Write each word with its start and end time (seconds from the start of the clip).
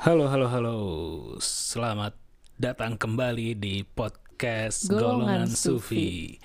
Halo, 0.00 0.32
halo, 0.32 0.48
halo. 0.48 0.76
Selamat 1.44 2.16
datang 2.56 2.96
kembali 2.96 3.52
di 3.52 3.84
podcast 3.84 4.88
Golongan 4.88 5.44
Golongan, 5.44 5.52
Sufi. 5.52 6.40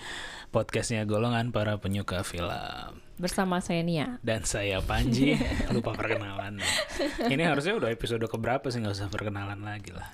Podcastnya 0.52 1.08
golongan 1.08 1.56
para 1.56 1.80
penyuka 1.80 2.20
film. 2.28 3.00
bersama 3.16 3.64
saya 3.64 3.80
Nia. 3.80 4.20
Dan 4.20 4.44
saya 4.44 4.84
Panji, 4.84 5.40
lupa 5.72 5.96
perkenalan. 5.96 6.60
Ini 7.32 7.48
harusnya 7.48 7.80
udah 7.80 7.96
episode 7.96 8.28
keberapa 8.28 8.68
sih 8.68 8.84
nggak 8.84 8.92
usah 8.92 9.08
perkenalan 9.08 9.64
lagi 9.64 9.96
lah. 9.96 10.12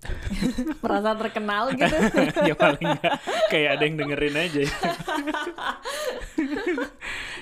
Merasa 0.80 1.12
terkenal 1.12 1.76
gitu. 1.76 1.92
ya 2.48 2.56
paling 2.56 2.88
nggak 2.88 3.14
kayak 3.52 3.70
ada 3.76 3.82
yang 3.84 3.96
dengerin 4.00 4.36
aja. 4.48 4.62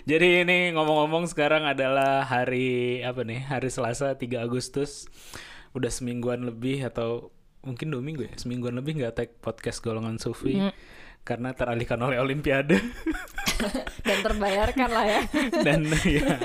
Jadi 0.07 0.47
ini 0.47 0.71
ngomong-ngomong 0.71 1.27
sekarang 1.27 1.67
adalah 1.67 2.23
hari 2.23 3.03
apa 3.03 3.27
nih? 3.27 3.43
Hari 3.43 3.67
Selasa 3.67 4.15
3 4.15 4.39
Agustus. 4.39 5.11
Udah 5.75 5.91
semingguan 5.91 6.47
lebih 6.47 6.87
atau 6.87 7.35
mungkin 7.67 7.91
dua 7.91 7.99
minggu 7.99 8.31
ya? 8.31 8.35
Semingguan 8.39 8.79
lebih 8.79 9.03
nggak 9.03 9.19
tag 9.19 9.31
podcast 9.43 9.83
golongan 9.83 10.23
Sufi. 10.23 10.63
Karena 11.27 11.51
teralihkan 11.59 11.99
oleh 12.07 12.23
Olimpiade 12.23 12.79
Dan 14.07 14.19
terbayarkan 14.23 14.91
lah 14.95 15.07
ya. 15.11 15.21
dan 15.67 15.91
ya 16.07 16.39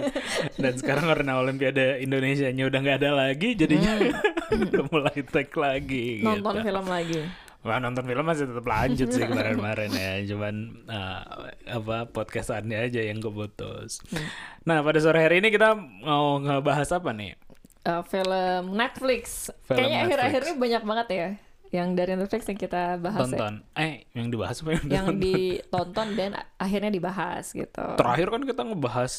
dan 0.57 0.73
sekarang 0.82 1.05
karena 1.05 1.38
Olimpiade 1.38 2.02
Indonesia 2.02 2.49
nya 2.49 2.66
udah 2.66 2.80
nggak 2.82 2.98
ada 2.98 3.12
lagi 3.13 3.54
jadinya 3.54 3.93
udah 4.57 4.84
mulai 4.90 5.21
tag 5.21 5.54
lagi 5.54 6.26
Nonton 6.26 6.66
gitu. 6.66 6.66
film 6.66 6.85
lagi. 6.90 7.21
Wah 7.61 7.77
nonton 7.77 8.01
film 8.09 8.25
masih 8.25 8.49
tetap 8.49 8.65
lanjut 8.65 9.13
sih 9.13 9.21
kemarin-kemarin 9.21 9.93
ya, 9.93 10.13
cuman 10.33 10.81
uh, 10.89 11.21
apa 11.70 12.09
podcastannya 12.09 12.89
aja 12.89 13.05
yang 13.05 13.21
keputus. 13.21 14.01
Nah 14.65 14.81
pada 14.81 14.97
sore 14.97 15.21
hari 15.21 15.45
ini 15.45 15.53
kita 15.53 15.77
mau 15.77 16.41
ngebahas 16.41 16.89
apa 16.97 17.13
nih? 17.13 17.37
Eh, 17.81 18.01
film 18.09 18.77
Netflix. 18.77 19.49
Film 19.65 19.77
Kayaknya 19.77 19.99
akhir-akhir 20.05 20.41
ini 20.41 20.53
banyak 20.57 20.84
banget 20.85 21.07
ya. 21.13 21.29
Yang 21.71 21.87
dari 21.95 22.13
Netflix 22.18 22.41
yang 22.49 22.59
kita 22.59 22.84
bahas 22.98 23.20
ya. 23.21 23.26
Tonton. 23.29 23.53
Eh 23.77 23.93
yang 24.18 24.27
dibahas 24.34 24.57
apa 24.62 24.70
yang, 24.75 24.85
Yang 24.90 25.07
ditonton? 25.21 26.07
dan 26.18 26.31
akhirnya 26.57 26.91
dibahas 26.91 27.46
gitu. 27.53 27.85
Terakhir 27.98 28.27
kan 28.34 28.41
kita 28.41 28.62
ngebahas 28.65 29.13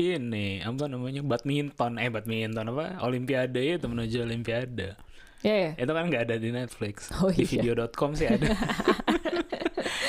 ini 0.00 0.62
apa 0.64 0.88
namanya 0.88 1.20
badminton 1.20 2.00
eh 2.00 2.08
badminton 2.08 2.66
apa 2.72 3.02
Olimpiade 3.04 3.82
itu 3.82 3.86
menuju 3.90 4.24
Olimpiade. 4.24 4.96
Iya 5.40 5.56
ya. 5.56 5.70
Itu 5.80 5.92
kan 5.96 6.04
nggak 6.12 6.22
ada 6.28 6.36
di 6.36 6.50
Netflix. 6.52 7.08
Oh, 7.16 7.32
di 7.32 7.48
iya. 7.48 7.48
video.com 7.48 8.12
sih 8.12 8.28
ada. 8.28 8.52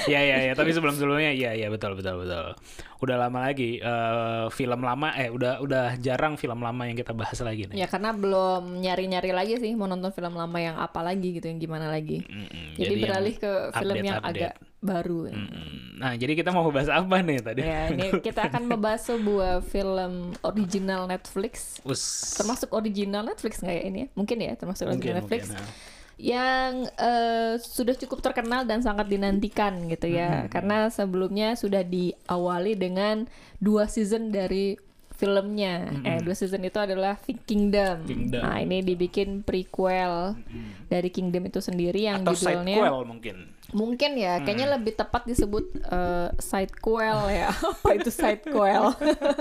ya 0.07 0.21
ya 0.21 0.37
ya, 0.49 0.53
tapi 0.57 0.71
sebelum 0.71 0.95
sebelumnya 0.95 1.33
ya 1.33 1.51
ya 1.53 1.67
betul 1.67 1.93
betul 1.93 2.21
betul. 2.23 2.55
Udah 3.01 3.17
lama 3.17 3.49
lagi 3.49 3.81
eh, 3.81 4.45
film 4.53 4.81
lama 4.85 5.13
eh 5.17 5.33
udah 5.33 5.59
udah 5.61 5.97
jarang 5.97 6.37
film 6.37 6.61
lama 6.61 6.85
yang 6.85 6.97
kita 6.97 7.11
bahas 7.17 7.41
lagi 7.41 7.65
nih. 7.69 7.81
Ya 7.81 7.87
karena 7.89 8.13
belum 8.13 8.81
nyari-nyari 8.81 9.33
lagi 9.33 9.57
sih 9.57 9.73
mau 9.73 9.89
nonton 9.89 10.13
film 10.13 10.37
lama 10.37 10.57
yang 10.61 10.77
apa 10.77 11.01
lagi 11.01 11.37
gitu, 11.37 11.49
yang 11.49 11.57
gimana 11.57 11.89
lagi. 11.89 12.21
Mm-mm, 12.25 12.77
Jadi, 12.77 12.93
yang 12.93 13.03
beralih 13.09 13.35
ke 13.37 13.51
film 13.73 13.95
yang 14.01 14.17
update-update. 14.21 14.53
agak 14.53 14.53
baru. 14.81 15.19
Mm-mm. 15.29 16.01
Nah, 16.01 16.17
jadi 16.17 16.33
kita 16.33 16.49
mau 16.49 16.65
bahas 16.73 16.89
apa 16.89 17.21
nih 17.21 17.37
tadi? 17.45 17.61
Ya, 17.61 17.93
ini 17.93 18.17
kita 18.25 18.49
akan 18.49 18.65
membahas 18.65 19.05
sebuah 19.05 19.61
film 19.61 20.33
original 20.41 21.05
Netflix 21.05 21.77
Us. 21.85 22.33
termasuk 22.41 22.73
original 22.73 23.21
Netflix 23.21 23.61
nggak 23.61 23.75
ya 23.77 23.83
ini? 23.85 24.01
Mungkin 24.17 24.37
ya 24.41 24.57
termasuk 24.57 24.89
mungkin, 24.89 25.13
original 25.13 25.21
Netflix 25.21 25.53
mungkin, 25.53 25.61
nah. 25.61 25.69
Yang 26.21 26.85
eh, 27.01 27.57
sudah 27.57 27.97
cukup 27.97 28.21
terkenal 28.21 28.61
dan 28.69 28.85
sangat 28.85 29.09
dinantikan 29.09 29.89
gitu 29.89 30.05
ya. 30.05 30.45
Karena 30.53 30.93
sebelumnya 30.93 31.57
sudah 31.57 31.81
diawali 31.81 32.77
dengan 32.77 33.25
dua 33.57 33.89
season 33.89 34.29
dari 34.29 34.77
filmnya. 35.17 36.01
Eh 36.01 36.21
dua 36.21 36.33
season 36.37 36.61
itu 36.61 36.77
adalah 36.77 37.17
Kingdom. 37.45 38.05
Kingdom. 38.05 38.41
Nah 38.41 38.57
ini 38.61 38.81
dibikin 38.81 39.41
prequel 39.41 40.37
dari 40.89 41.09
Kingdom 41.13 41.45
itu 41.49 41.61
sendiri 41.61 42.05
yang 42.05 42.21
Atau 42.21 42.37
judulnya 42.37 42.77
sidequel 42.77 43.01
mungkin. 43.05 43.37
mungkin 43.71 44.19
ya 44.19 44.43
kayaknya 44.43 44.75
lebih 44.75 44.99
tepat 44.99 45.23
disebut 45.29 45.77
eh, 45.77 46.29
sidequel 46.37 47.33
ya. 47.33 47.49
Apa 47.81 47.89
itu 47.97 48.09
sidequel? 48.09 48.93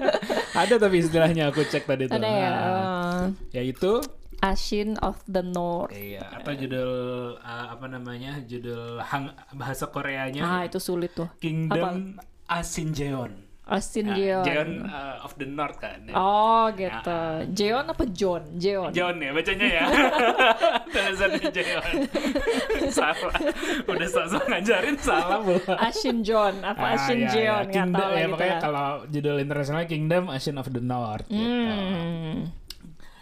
Ada 0.60 0.77
tapi 0.77 1.00
istilahnya 1.00 1.49
aku 1.49 1.65
cek 1.65 1.84
tadi 1.88 2.09
tuh. 2.09 2.16
Ada 2.16 2.28
ya. 2.28 2.49
Nah, 2.49 2.60
eh, 2.60 3.25
yaitu 3.60 4.04
Ashin 4.41 4.97
of 4.99 5.21
the 5.25 5.41
North. 5.41 5.93
iya, 5.93 6.25
atau 6.33 6.53
judul 6.53 6.91
uh, 7.37 7.67
apa 7.71 7.87
namanya? 7.87 8.41
Judul 8.43 8.97
hang, 8.99 9.28
bahasa 9.53 9.87
Koreanya 9.87 10.41
Ah 10.41 10.62
itu 10.65 10.81
sulit 10.81 11.12
tuh. 11.12 11.28
Kingdom 11.37 12.17
Asinjeon. 12.47 13.49
Ashin 13.71 14.11
Nah, 14.11 14.19
Jeon. 14.19 14.43
Jeon 14.43 14.71
uh, 14.83 15.23
of 15.23 15.39
the 15.39 15.47
North 15.47 15.78
kan. 15.78 16.03
Oh 16.11 16.67
gitu. 16.75 17.21
Jeon 17.55 17.87
apa 17.87 18.03
John? 18.11 18.43
Jeon. 18.59 18.91
John 18.91 19.15
ya 19.15 19.31
bacanya 19.31 19.69
ya. 19.71 19.84
Tulisannya 20.91 21.47
Jeon. 21.55 21.93
salah. 22.99 23.31
Udah 23.87 24.09
sok-sok 24.11 24.45
ngajarin 24.51 24.97
salah 24.99 25.39
pula. 25.39 25.75
Ashin 25.87 26.27
John 26.27 26.67
apa 26.67 26.83
Ah, 26.83 26.95
Ashin 26.99 27.22
iya, 27.22 27.31
Jeon 27.31 27.45
iya. 27.47 27.55
nggak 27.62 27.75
Kingdom, 27.78 27.95
tahu 27.95 28.11
lah 28.11 28.11
ya, 28.11 28.25
gitu 28.27 28.33
makanya 28.34 28.51
lah. 28.51 28.62
kalau 28.65 28.89
judul 29.07 29.37
internasionalnya 29.39 29.87
Kingdom 29.87 30.25
Ashen 30.27 30.57
of 30.59 30.67
the 30.67 30.83
North 30.83 31.27
gitu. 31.31 31.47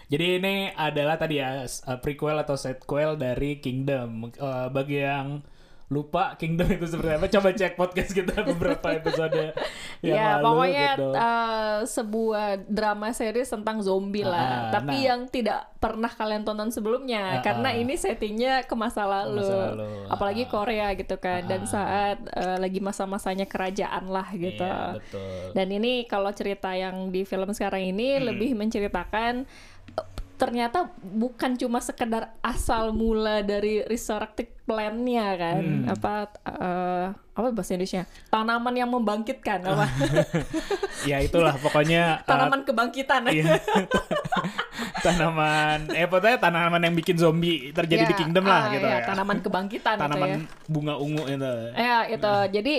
Jadi 0.08 0.40
ini 0.40 0.54
adalah 0.70 1.14
tadi 1.14 1.36
ya 1.36 1.62
uh, 1.62 1.98
prequel 2.00 2.36
atau 2.38 2.56
sequel 2.56 3.14
dari 3.14 3.60
Kingdom. 3.60 4.32
Uh, 4.34 4.72
bagi 4.72 5.00
yang 5.00 5.44
lupa 5.88 6.36
Kingdom 6.36 6.68
itu 6.68 6.84
seperti 6.84 7.16
apa, 7.16 7.26
coba 7.30 7.48
cek 7.50 7.72
podcast 7.74 8.12
kita 8.12 8.44
beberapa 8.52 8.92
episode 8.92 9.56
yang 10.04 10.20
Ya 10.20 10.36
lalu 10.36 10.44
pokoknya 10.44 10.88
gitu. 10.92 11.08
eh, 11.16 11.78
sebuah 11.88 12.48
drama 12.68 13.08
series 13.10 13.48
tentang 13.48 13.80
zombie 13.80 14.20
lah. 14.20 14.68
Ah, 14.68 14.76
Tapi 14.76 14.96
nah. 15.00 15.06
yang 15.08 15.20
tidak 15.26 15.72
pernah 15.80 16.12
kalian 16.12 16.44
tonton 16.44 16.68
sebelumnya 16.68 17.40
Ah, 17.40 17.40
karena 17.40 17.72
ah. 17.72 17.80
ini 17.80 17.96
settingnya 17.96 18.68
ke 18.68 18.76
masa 18.76 19.08
lalu. 19.08 19.40
Masa 19.40 19.56
lalu, 19.72 19.88
Apalagi 20.12 20.44
ah. 20.44 20.48
Korea 20.52 20.88
gitu 20.92 21.16
kan. 21.16 21.48
Dan 21.48 21.64
Ah. 21.64 21.70
saat 21.72 22.18
eh, 22.36 22.56
lagi 22.60 22.84
masa-masanya 22.84 23.48
kerajaan 23.48 24.12
lah 24.12 24.28
gitu. 24.36 24.60
Iya, 24.60 24.92
betul. 25.00 25.56
Dan 25.56 25.66
ini 25.72 26.04
kalau 26.04 26.28
cerita 26.32 26.68
yang 26.72 27.08
di 27.08 27.24
film 27.24 27.48
sekarang 27.52 27.80
ini 27.80 28.20
Hmm. 28.20 28.28
lebih 28.28 28.52
menceritakan 28.52 29.48
eh, 29.48 29.77
ternyata 30.38 30.94
bukan 31.02 31.58
cuma 31.58 31.82
sekedar 31.82 32.30
asal 32.40 32.94
mula 32.94 33.42
dari 33.42 33.82
resurrected 33.82 34.46
plan-nya 34.62 35.34
kan. 35.34 35.60
Hmm. 35.60 35.90
Apa 35.90 36.12
eh, 36.46 37.06
apa 37.10 37.48
bahasa 37.50 37.74
Indonesia? 37.74 38.06
Tanaman 38.30 38.74
yang 38.78 38.90
membangkitkan 38.90 39.66
apa? 39.66 39.86
ya 41.10 41.18
itulah 41.18 41.58
pokoknya 41.58 42.22
uh, 42.22 42.26
Tanaman 42.30 42.62
kebangkitan. 42.62 43.26
iya. 43.34 43.58
tanaman 44.98 45.90
eh 45.94 46.06
pokoknya 46.10 46.38
tanaman 46.42 46.82
yang 46.82 46.94
bikin 46.94 47.14
zombie 47.18 47.70
terjadi 47.70 48.02
Ya, 48.06 48.10
di 48.10 48.16
Kingdom 48.18 48.46
lah 48.46 48.66
ah, 48.66 48.72
gitu 48.74 48.86
ya, 48.86 48.98
ya. 49.02 49.06
Tanaman 49.06 49.38
kebangkitan 49.42 49.94
gitu 49.98 50.02
Tanaman 50.06 50.28
ya. 50.30 50.38
bunga 50.70 50.94
ungu 50.98 51.22
itu. 51.26 51.52
Ya, 51.74 51.98
itu. 52.06 52.34
Jadi 52.54 52.74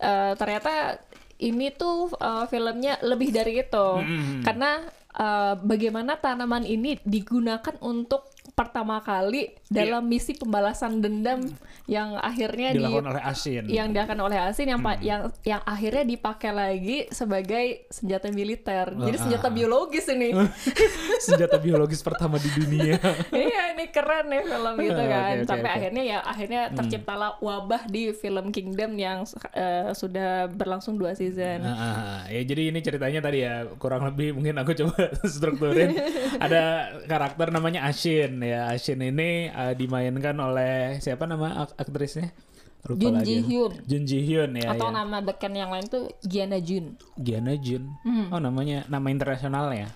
eh, 0.00 0.32
ternyata 0.36 1.00
ini 1.42 1.68
tuh 1.74 2.12
eh, 2.16 2.44
filmnya 2.48 3.00
lebih 3.04 3.32
dari 3.32 3.60
itu. 3.60 3.88
Mm-mm. 4.00 4.44
Karena 4.44 4.80
eh, 5.16 5.54
bagaimana 5.60 6.16
tanaman 6.20 6.64
ini 6.64 6.98
digunakan 7.04 7.76
untuk 7.80 8.32
pertama 8.52 9.00
kali 9.00 9.48
dalam 9.66 10.04
misi 10.04 10.36
pembalasan 10.36 11.00
dendam 11.00 11.40
yang 11.88 12.14
akhirnya 12.14 12.76
di 12.76 12.84
Dilakukan 12.84 13.08
oleh 13.08 13.22
Asin. 13.24 13.64
yang 13.66 13.88
dilakukan 13.90 14.20
oleh 14.20 14.38
Asin 14.38 14.68
yang 14.68 14.78
pa- 14.78 15.00
yang 15.00 15.32
yang 15.42 15.64
akhirnya 15.64 16.04
dipakai 16.04 16.52
lagi 16.52 16.98
sebagai 17.08 17.88
senjata 17.88 18.28
militer. 18.28 18.92
Jadi 18.92 19.16
senjata 19.18 19.48
biologis 19.48 20.04
ini. 20.06 20.36
senjata 21.26 21.56
biologis 21.56 22.04
pertama 22.04 22.36
di 22.36 22.52
dunia. 22.52 23.00
iya, 23.32 23.72
ini 23.72 23.88
keren 23.88 24.28
nih 24.28 24.44
film 24.44 24.74
gitu 24.78 25.00
Oke, 25.00 25.08
kan. 25.08 25.34
oke, 25.34 25.48
Sampai 25.48 25.70
oke. 25.72 25.76
akhirnya 25.80 26.02
ya 26.04 26.18
akhirnya 26.20 26.62
terciptalah 26.76 27.30
wabah 27.40 27.82
di 27.88 28.12
film 28.12 28.52
Kingdom 28.52 28.92
yang 28.94 29.24
eh, 29.52 29.90
sudah 29.96 30.52
berlangsung 30.52 31.00
dua 31.00 31.16
season. 31.16 31.64
Ah, 31.64 31.72
ah, 31.72 31.80
ah. 31.80 32.20
ya 32.28 32.44
jadi 32.44 32.68
ini 32.68 32.78
ceritanya 32.78 33.24
tadi 33.24 33.42
ya 33.42 33.64
kurang 33.80 34.04
lebih 34.04 34.36
mungkin 34.36 34.60
aku 34.60 34.76
coba 34.76 35.08
strukturin. 35.34 35.96
Ada 36.36 36.62
karakter 37.08 37.48
namanya 37.48 37.88
Ashin 37.88 38.41
ya. 38.42 38.68
Ashin 38.68 38.98
ini 38.98 39.46
eh, 39.46 39.74
dimainkan 39.74 40.34
oleh 40.36 40.98
siapa 40.98 41.24
nama 41.24 41.64
ak- 41.64 41.78
aktrisnya? 41.78 42.34
Lupa 42.82 42.98
Jun 42.98 43.14
lagi. 43.14 43.26
Ji 43.26 43.36
Hyun. 43.46 43.72
Jun 43.86 44.02
Ji 44.02 44.18
Hyun 44.20 44.50
ya. 44.58 44.74
Atau 44.74 44.90
ya. 44.90 44.98
nama 44.98 45.22
beken 45.22 45.54
yang 45.54 45.70
lain 45.70 45.86
tuh 45.86 46.10
Giana 46.20 46.58
Jun. 46.58 46.98
Giana 47.14 47.54
Jun. 47.54 47.86
Hmm. 48.02 48.26
Oh 48.28 48.42
namanya 48.42 48.82
nama 48.86 49.06
internasionalnya. 49.06 49.86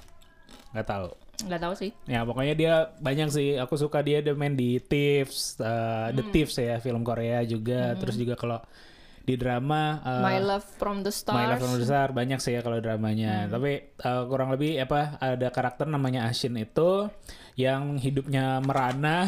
Nggak 0.70 0.86
tahu. 0.86 1.08
Nggak 1.50 1.60
tahu 1.60 1.74
sih. 1.74 1.90
Ya 2.06 2.22
pokoknya 2.22 2.54
dia 2.54 2.72
banyak 2.96 3.28
sih. 3.28 3.58
Aku 3.58 3.74
suka 3.74 4.00
dia 4.00 4.22
dia 4.22 4.32
main 4.32 4.54
di 4.54 4.78
Thieves, 4.78 5.58
uh, 5.58 5.66
Hmm. 6.08 6.14
The 6.14 6.22
Thieves 6.30 6.54
ya 6.56 6.78
film 6.78 7.02
Korea 7.02 7.42
juga. 7.42 7.98
Terus 7.98 8.14
juga 8.14 8.38
kalau 8.38 8.62
di 9.26 9.34
drama 9.34 9.98
uh, 10.00 10.22
My 10.22 10.38
Love 10.38 10.62
from 10.78 11.02
the 11.02 11.10
Stars. 11.10 11.34
My 11.34 11.50
Love 11.50 11.60
from 11.60 11.74
the 11.74 11.84
Stars 11.84 12.14
banyak 12.14 12.38
sih 12.38 12.54
ya 12.54 12.62
kalau 12.62 12.78
dramanya. 12.78 13.50
Tapi 13.50 13.98
uh, 14.00 14.22
kurang 14.24 14.54
lebih 14.54 14.78
apa 14.78 15.18
ada 15.18 15.50
karakter 15.50 15.84
namanya 15.84 16.30
Ashin 16.30 16.54
itu 16.54 17.10
yang 17.58 17.98
hidupnya 17.98 18.62
merana. 18.62 19.26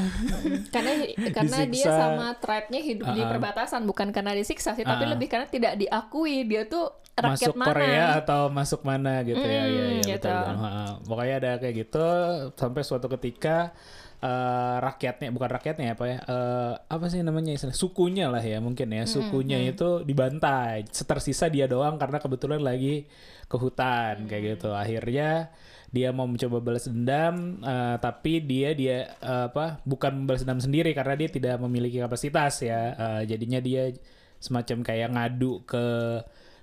karena 0.71 0.93
karena 1.37 1.56
dia 1.65 1.89
Disiksa. 1.89 1.99
sama 2.15 2.37
tribe-nya 2.37 2.79
hidup 2.79 3.06
di 3.11 3.21
Uh-uh. 3.21 3.31
perbatasan 3.33 3.83
bukan 3.85 4.12
karena 4.12 4.33
disiksa 4.33 4.73
sih 4.73 4.85
tapi 4.85 5.03
Uh-uh. 5.03 5.12
lebih 5.17 5.27
karena 5.27 5.47
tidak 5.49 5.75
diakui 5.75 6.45
dia 6.45 6.62
tuh 6.65 6.93
rakyat 7.19 7.50
masuk 7.50 7.55
mana 7.56 7.67
Korea 7.67 8.05
atau 8.17 8.41
masuk 8.47 8.81
mana 8.85 9.12
gitu 9.27 9.41
ya, 9.41 9.62
Hmm, 9.65 9.75
ya, 9.75 9.85
ya 9.99 10.03
gitu. 10.06 10.31
betul. 10.31 10.55
Ha, 10.55 10.71
Pokoknya 11.03 11.35
ada 11.37 11.53
kayak 11.59 11.75
gitu 11.77 12.06
sampai 12.55 12.83
suatu 12.85 13.11
ketika 13.11 13.75
eh, 14.19 14.76
rakyatnya 14.82 15.29
bukan 15.31 15.50
rakyatnya 15.50 15.94
apa 15.94 16.05
ya 16.11 16.19
eh, 16.26 16.75
apa 16.91 17.05
sih 17.06 17.23
namanya 17.23 17.55
istilah 17.55 17.76
sukunya 17.76 18.26
lah 18.26 18.43
ya 18.43 18.59
mungkin 18.59 18.91
ya 18.91 19.05
sukunya 19.06 19.62
itu 19.62 20.03
dibantai. 20.03 20.87
Tersisa 20.91 21.47
dia 21.47 21.70
doang 21.70 21.97
karena 21.97 22.19
kebetulan 22.19 22.61
lagi 22.62 23.06
ke 23.47 23.56
hutan 23.56 24.26
kayak 24.26 24.59
gitu. 24.59 24.75
Akhirnya 24.75 25.55
dia 25.88 26.12
mau 26.12 26.29
mencoba 26.29 26.61
balas 26.61 26.85
dendam 26.91 27.65
eh, 27.65 27.97
tapi 28.03 28.44
dia 28.44 28.75
dia 28.76 29.17
eh, 29.23 29.44
apa 29.49 29.81
bukan 29.87 30.29
balas 30.29 30.44
dendam 30.44 30.61
sendiri 30.61 30.93
karena 30.93 31.14
dia 31.17 31.29
tidak 31.31 31.55
memiliki 31.62 32.03
kapasitas 32.03 32.62
ya. 32.67 32.94
Eh, 32.99 33.23
jadinya 33.31 33.62
dia 33.62 33.94
semacam 34.38 34.87
kayak 34.87 35.09
ngadu 35.14 35.67
ke 35.67 35.85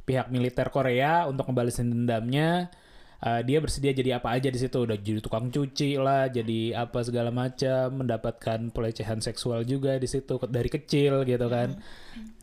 pihak 0.06 0.30
militer 0.30 0.70
Korea 0.70 1.26
untuk 1.26 1.50
ngebalesin 1.50 1.92
dendamnya 1.92 2.70
Uh, 3.26 3.42
dia 3.42 3.58
bersedia 3.58 3.90
jadi 3.90 4.22
apa 4.22 4.38
aja 4.38 4.54
di 4.54 4.60
situ. 4.62 4.86
Udah 4.86 5.02
jadi 5.02 5.18
tukang 5.18 5.50
cuci 5.50 5.98
lah 5.98 6.30
jadi 6.30 6.78
apa 6.78 7.02
segala 7.02 7.34
macam 7.34 8.06
mendapatkan 8.06 8.70
pelecehan 8.70 9.18
seksual 9.18 9.66
juga 9.66 9.98
di 9.98 10.06
situ 10.06 10.38
dari 10.46 10.70
kecil 10.70 11.26
gitu 11.26 11.50
kan. 11.50 11.82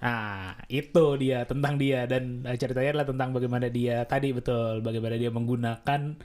Nah 0.03 0.59
itu 0.67 1.05
dia 1.23 1.47
tentang 1.47 1.79
dia. 1.79 2.03
Dan 2.11 2.43
uh, 2.43 2.59
ceritanya 2.59 2.99
adalah 2.99 3.09
tentang 3.15 3.31
bagaimana 3.31 3.71
dia 3.71 4.03
tadi 4.11 4.35
betul 4.35 4.83
bagaimana 4.83 5.15
dia 5.15 5.31
menggunakan 5.31 6.19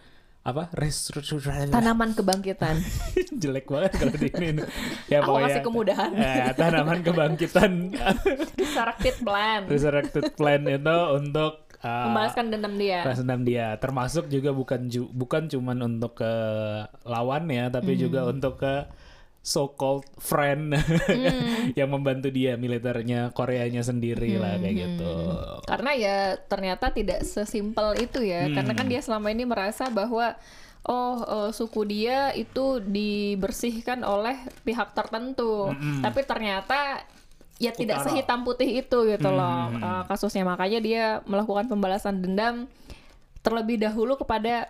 apa 0.47 0.71
tanaman 1.67 2.15
kebangkitan. 2.15 2.79
Jelek 3.43 3.67
banget 3.67 3.91
kalau 3.99 4.15
di 4.15 4.29
ini 4.31 4.63
ya 5.11 5.19
Aku 5.19 5.43
kasih 5.43 5.59
kemudahan. 5.59 6.09
eh, 6.23 6.55
tanaman 6.55 7.03
kebangkitan. 7.03 7.91
Resurrected 8.55 9.15
plan. 9.27 9.67
Resurrected 9.67 10.23
plan 10.39 10.63
itu 10.63 10.97
untuk 11.19 11.66
uh, 11.87 12.05
membalaskan 12.11 12.51
dendam 12.51 12.75
dia. 12.75 12.99
Balas 13.01 13.19
dendam 13.19 13.41
dia. 13.41 13.67
Termasuk 13.79 14.27
juga 14.27 14.51
bukan 14.51 14.91
ju- 14.91 15.07
bukan 15.09 15.47
cuman 15.47 15.77
untuk 15.87 16.19
ke 16.19 16.33
lawannya 17.03 17.71
tapi 17.71 17.95
juga 17.95 18.27
untuk 18.27 18.59
ke 18.59 18.85
so 19.39 19.71
called 19.71 20.03
friend 20.19 20.75
yang 21.79 21.87
membantu 21.87 22.27
dia 22.27 22.59
militernya 22.59 23.31
Koreanya 23.31 23.79
sendiri 23.79 24.35
lah 24.35 24.59
kayak 24.59 24.75
gitu. 24.75 25.13
karena 25.63 25.91
ya 25.95 26.17
ternyata 26.35 26.91
tidak 26.91 27.23
sesimpel 27.23 27.95
itu 27.95 28.19
ya. 28.21 28.51
Karena 28.51 28.75
kan 28.75 28.85
dia 28.85 28.99
selama 28.99 29.31
ini 29.31 29.47
merasa 29.47 29.87
bahwa 29.87 30.35
oh 30.83 31.15
eh, 31.19 31.49
suku 31.51 31.81
dia 31.83 32.31
itu 32.31 32.83
dibersihkan 32.83 34.03
oleh 34.03 34.35
pihak 34.63 34.91
tertentu. 34.91 35.71
Tapi 36.03 36.21
ternyata 36.23 37.07
ya 37.57 37.73
tidak 37.73 38.01
Utara. 38.01 38.07
sehitam 38.13 38.39
putih 38.45 38.69
itu 38.85 38.97
gitu 39.09 39.29
loh. 39.29 39.73
Eh, 39.73 40.03
kasusnya. 40.09 40.45
Makanya 40.45 40.79
dia 40.81 41.03
melakukan 41.25 41.65
pembalasan 41.69 42.21
dendam 42.21 42.69
terlebih 43.41 43.81
dahulu 43.81 44.17
kepada 44.17 44.69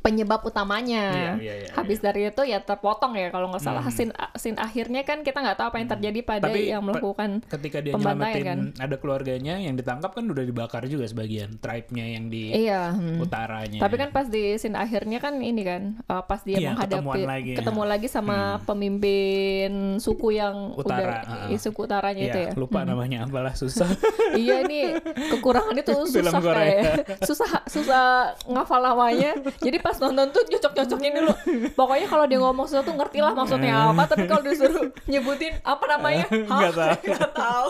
penyebab 0.00 0.40
utamanya. 0.42 1.04
Iya, 1.10 1.32
iya, 1.36 1.54
iya, 1.60 1.70
Habis 1.72 1.98
dari 1.98 2.24
itu 2.24 2.42
ya 2.42 2.58
terpotong 2.58 3.12
ya 3.12 3.28
kalau 3.28 3.48
nggak 3.48 3.60
salah 3.60 3.82
scene, 3.88 4.08
scene 4.34 4.56
akhirnya 4.56 5.02
kan 5.02 5.20
kita 5.20 5.36
nggak 5.36 5.54
tahu 5.54 5.66
apa 5.68 5.76
yang 5.76 5.90
terjadi 5.90 6.20
pada 6.22 6.44
Tapi 6.44 6.60
yang 6.66 6.82
melakukan 6.82 7.30
ketika 7.44 7.78
dia 7.78 7.92
Pembantaian 7.92 8.14
nyelamatin 8.30 8.44
kan? 8.44 8.58
ada 8.78 8.96
keluarganya 8.96 9.54
yang 9.58 9.74
ditangkap 9.74 10.10
kan 10.10 10.24
udah 10.24 10.42
dibakar 10.42 10.82
juga 10.84 11.04
sebagian 11.04 11.58
tribe-nya 11.58 12.06
yang 12.08 12.24
di 12.26 12.54
Iya. 12.56 12.90
hmm. 12.90 13.18
utaranya 13.20 13.78
Tapi 13.78 13.94
kan 13.96 14.08
pas 14.10 14.26
di 14.26 14.42
scene 14.54 14.74
akhirnya 14.74 15.18
kan 15.18 15.34
ini 15.36 15.62
kan 15.62 15.82
uh, 16.04 16.22
pas 16.22 16.40
dia 16.40 16.56
Iya, 16.56 16.72
menghadapi 16.72 17.20
lagi. 17.24 17.50
Hmm. 17.50 17.58
ketemu 17.58 17.82
lagi 17.84 18.08
sama 18.08 18.38
pemimpin 18.62 19.70
suku 19.98 20.28
yang 20.32 20.72
Utara, 20.74 21.22
udah 21.22 21.48
i- 21.48 21.58
suku 21.58 21.80
utaranya 21.80 22.22
itu 22.24 22.38
Iya, 22.38 22.48
ya. 22.48 22.52
lupa 22.54 22.82
namanya 22.82 23.24
apalah 23.24 23.52
susah 23.52 23.88
iya 24.36 24.62
ini 24.62 24.94
kekurangannya 25.28 25.82
tuh 25.82 26.06
Film 26.08 26.30
susah 26.30 26.42
kayak 26.44 26.94
susah 27.22 27.50
susah 27.66 28.04
ngafal 28.46 28.80
namanya. 28.80 29.32
Jadi 29.58 29.78
pas 29.88 29.96
nonton 29.98 30.28
tuh 30.28 30.44
nyocok-nyocokin 30.46 31.12
dulu. 31.14 31.32
Pokoknya 31.72 32.06
kalau 32.06 32.24
dia 32.24 32.38
ngomong 32.38 32.68
sesuatu 32.68 32.92
ngerti 32.92 33.18
lah 33.18 33.32
maksudnya 33.32 33.88
apa, 33.88 34.04
tapi 34.04 34.28
kalau 34.28 34.44
disuruh 34.44 34.92
nyebutin 35.04 35.56
apa 35.62 35.84
namanya? 35.88 36.28
Nggak 36.52 36.72
tahu. 36.74 36.96
Nggak 37.08 37.30
tahu. 37.32 37.66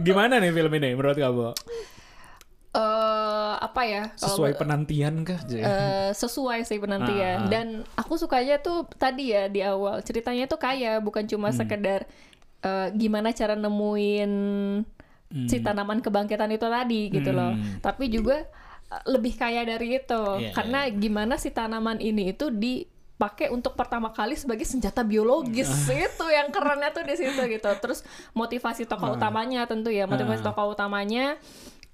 gimana 0.00 0.36
nih 0.36 0.50
film 0.50 0.72
ini 0.74 0.90
menurut 0.92 1.14
kamu 1.14 1.54
Eh, 2.72 3.52
apa 3.54 3.84
ya? 3.84 4.08
sesuai 4.16 4.56
penantian 4.56 5.22
kah? 5.22 5.44
Eh, 5.44 6.08
sesuai 6.10 6.64
sih 6.64 6.74
Ah, 6.74 6.82
penantian 6.82 7.38
ah. 7.38 7.46
dan 7.46 7.66
aku 7.94 8.16
sukanya 8.16 8.56
tuh 8.58 8.88
tadi 8.90 9.28
ya 9.28 9.44
di 9.46 9.60
awal 9.60 10.00
ceritanya 10.00 10.48
tuh 10.48 10.56
kaya 10.56 10.96
bukan 10.98 11.28
cuma 11.28 11.52
Hmm. 11.52 11.58
sekedar 11.58 12.08
eh, 12.58 12.88
gimana 12.92 13.28
cara 13.30 13.52
nemuin 13.54 14.32
si 15.44 15.60
tanaman 15.60 16.00
kebangkitan 16.00 16.48
itu 16.50 16.64
tadi 16.64 17.02
gitu 17.10 17.28
loh 17.30 17.52
Hmm. 17.52 17.76
tapi 17.80 18.08
juga 18.08 18.48
lebih 19.04 19.34
kaya 19.34 19.62
dari 19.62 19.96
itu. 19.96 20.22
Iya, 20.36 20.52
karena 20.52 20.84
gimana 20.88 21.34
si 21.34 21.48
tanaman 21.48 21.96
ini 21.96 22.30
itu 22.30 22.48
dipakai 22.48 23.48
untuk 23.48 23.72
pertama 23.72 24.10
kali 24.10 24.34
sebagai 24.34 24.64
senjata 24.64 25.00
biologis 25.00 25.68
itu 25.88 26.26
yang 26.26 26.48
kerennya 26.48 26.90
tuh 26.90 27.02
di 27.02 27.14
situ 27.14 27.40
gitu. 27.46 27.70
Terus 27.78 28.02
motivasi 28.32 28.84
tokoh 28.84 29.16
utamanya 29.16 29.64
tentu 29.64 29.88
ya 29.88 30.04
motivasi 30.04 30.40
Ah. 30.40 30.46
tokoh 30.48 30.72
utamanya 30.72 31.40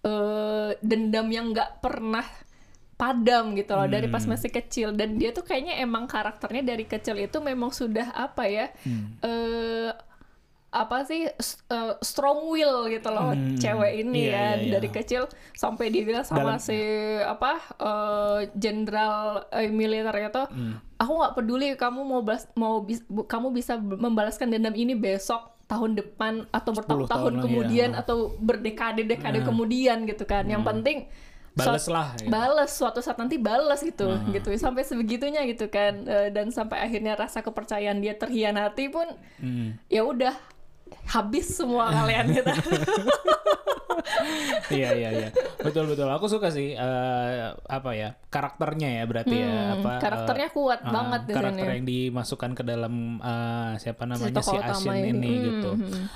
eh, 0.00 0.70
dendam 0.80 1.26
yang 1.28 1.50
nggak 1.50 1.78
pernah 1.78 2.24
padam 2.94 3.54
gitu 3.54 3.78
loh 3.78 3.86
dari 3.86 4.10
pas 4.10 4.26
masih 4.26 4.50
kecil. 4.50 4.90
Dan 4.90 5.16
dia 5.16 5.30
tuh 5.30 5.42
kayaknya 5.42 5.78
emang 5.78 6.04
karakternya 6.04 6.66
dari 6.66 6.82
kecil 6.82 7.14
itu 7.14 7.38
memang 7.38 7.70
sudah 7.70 8.10
apa 8.10 8.42
ya 8.44 8.66
eh 9.22 9.90
apa 10.80 11.02
sih 11.02 11.26
eh, 11.26 11.92
strong 12.00 12.46
will 12.46 12.86
gitu 12.86 13.08
loh 13.08 13.30
Hmm, 13.30 13.54
cewek 13.54 13.92
ini 13.98 14.20
iya, 14.24 14.30
ya 14.30 14.36
iya, 14.36 14.54
iya. 14.56 14.70
dari 14.72 14.88
kecil 14.88 15.22
sampai 15.52 15.88
dia 15.88 16.02
bilang 16.02 16.22
sama 16.22 16.54
Dalam- 16.54 16.60
si 16.60 16.78
apa 17.20 17.52
eh, 17.76 18.38
jenderal 18.54 19.18
eh, 19.50 19.68
militer 19.68 20.14
itu 20.14 20.42
Hmm. 20.46 20.78
aku 20.96 21.12
nggak 21.14 21.34
peduli 21.34 21.68
kamu 21.74 22.00
mau 22.00 22.20
balas, 22.20 22.46
mau 22.54 22.80
bis- 22.80 23.04
bu- 23.04 23.24
kamu 23.24 23.50
bisa 23.50 23.74
membalaskan 23.76 24.48
dendam 24.48 24.72
ini 24.72 24.94
besok 24.94 25.40
tahun 25.64 25.94
depan 25.94 26.48
atau 26.48 26.72
10 26.72 26.80
bertahun-tahun 27.04 27.34
kemudian 27.40 27.90
ya. 27.92 28.00
atau 28.00 28.32
berdekade-dekade 28.38 29.42
kemudian 29.42 30.04
gitu 30.04 30.24
kan 30.24 30.44
yang 30.44 30.62
penting 30.62 31.04
Bales 31.50 31.82
suat- 31.82 31.90
lah, 31.90 32.08
ya. 32.14 32.28
bales 32.28 32.70
suatu 32.70 32.98
saat 32.98 33.16
nanti 33.16 33.34
bales 33.36 33.82
gitu 33.82 34.06
gitu 34.30 34.48
sampai 34.56 34.80
sebegitunya 34.80 35.42
gitu 35.44 35.66
kan 35.66 36.06
dan 36.30 36.48
sampai 36.48 36.78
akhirnya 36.80 37.12
rasa 37.14 37.42
kepercayaan 37.42 37.98
dia 37.98 38.14
terhianati 38.14 38.86
pun 38.86 39.10
Hmm. 39.36 39.74
ya 39.88 40.02
udah 40.02 40.38
habis 41.06 41.46
semua 41.50 41.90
kalian 41.90 42.26
gitu 42.32 42.52
iya 44.70 44.90
iya 44.94 45.08
iya 45.10 45.28
betul 45.58 45.88
betul 45.88 46.08
aku 46.08 46.26
suka 46.26 46.48
sih 46.48 46.72
eh, 46.72 47.34
apa 47.54 47.90
ya 47.92 48.14
karakternya 48.28 49.00
ya 49.00 49.04
berarti 49.04 49.36
ya 49.36 49.46
Hmm, 49.48 49.74
apa 49.80 49.92
karakternya 49.98 50.48
eh, 50.48 50.54
kuat 50.54 50.80
ah, 50.80 50.92
banget 50.92 51.20
di 51.24 51.32
karakter 51.32 51.64
sini. 51.64 51.74
yang 51.74 51.86
dimasukkan 51.86 52.50
ke 52.52 52.62
dalam 52.62 52.94
eh, 53.18 53.72
siapa 53.78 54.04
namanya 54.04 54.38
si, 54.38 54.52
utama 54.52 54.72
Ashin 54.74 54.92
ini, 54.94 55.08
ini. 55.10 55.28
Hmm, 55.28 55.44
gitu 55.46 55.70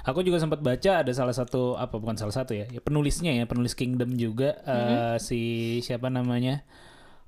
aku 0.05 0.19
juga 0.21 0.39
sempat 0.39 0.61
baca 0.61 0.93
ada 1.01 1.13
salah 1.13 1.33
satu 1.33 1.75
apa 1.75 1.97
bukan 1.97 2.17
salah 2.17 2.35
satu 2.35 2.53
ya, 2.53 2.67
ya 2.69 2.81
penulisnya 2.81 3.33
ya 3.33 3.45
penulis 3.45 3.73
Kingdom 3.73 4.15
juga 4.15 4.59
eh, 4.63 4.81
Hmm. 4.83 5.19
si 5.19 5.41
siapa 5.81 6.09
namanya 6.09 6.65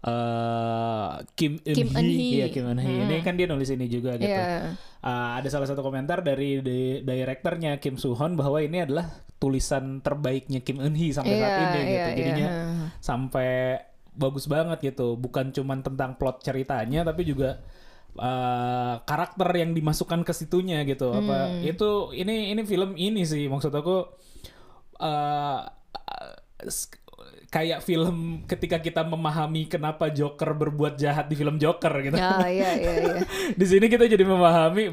eh 0.04 1.12
Kim 1.32 1.56
Eun 1.64 1.74
Kim 1.74 1.88
Eun 1.90 2.04
Hee. 2.04 2.30
Iya 2.36 2.46
Kim 2.48 2.64
Eun 2.68 2.76
Hee. 2.76 3.02
Ini 3.02 3.16
kan 3.20 3.34
dia 3.34 3.48
nulis 3.48 3.68
ini 3.68 3.88
juga 3.88 4.14
gitu. 4.14 4.28
Iya. 4.28 4.76
Uh, 5.00 5.36
ada 5.36 5.48
salah 5.48 5.64
satu 5.64 5.80
komentar 5.80 6.20
dari 6.20 6.60
di- 6.60 7.00
directornya 7.00 7.76
Kim 7.76 7.96
Suhon 7.96 8.36
bahwa 8.36 8.60
ini 8.60 8.80
adalah 8.80 9.08
tulisan 9.36 10.00
terbaiknya 10.00 10.60
Kim 10.60 10.76
Eun 10.78 10.92
Hee 10.92 11.12
sampai 11.12 11.34
saat 11.34 11.48
Iya, 11.50 11.56
ini 11.56 11.64
gitu. 11.64 11.80
iya, 11.88 12.06
Jadinya 12.14 12.48
iya. 12.48 12.64
sampai 13.00 13.50
bagus 14.12 14.44
banget 14.44 14.78
gitu. 14.84 15.16
Bukan 15.16 15.50
cuman 15.50 15.80
tentang 15.80 16.16
plot 16.16 16.40
ceritanya 16.40 17.02
tapi 17.02 17.24
juga 17.24 17.64
uh, 18.16 19.00
karakter 19.02 19.48
yang 19.56 19.72
dimasukkan 19.72 20.20
ke 20.20 20.32
situnya 20.32 20.84
gitu. 20.84 21.10
Apa 21.10 21.48
Hmm. 21.48 21.64
itu 21.64 21.90
ini 22.12 22.52
ini 22.52 22.62
film 22.62 22.92
ini 22.94 23.24
sih 23.24 23.44
maksud 23.44 23.72
aku 23.72 24.04
uh, 25.00 25.60
kayak 27.54 27.86
film 27.86 28.42
ketika 28.50 28.82
kita 28.82 29.06
memahami 29.06 29.70
kenapa 29.70 30.10
Joker 30.10 30.58
berbuat 30.58 30.98
jahat 30.98 31.30
di 31.30 31.38
film 31.38 31.54
Joker 31.54 31.94
gitu. 32.02 32.18
Ya 32.18 32.42
iya 32.50 32.70
iya 32.74 32.92
iya 32.98 33.14
di 33.60 33.64
sini 33.64 33.86
kita 33.86 34.10
jadi 34.10 34.26
memahami 34.26 34.90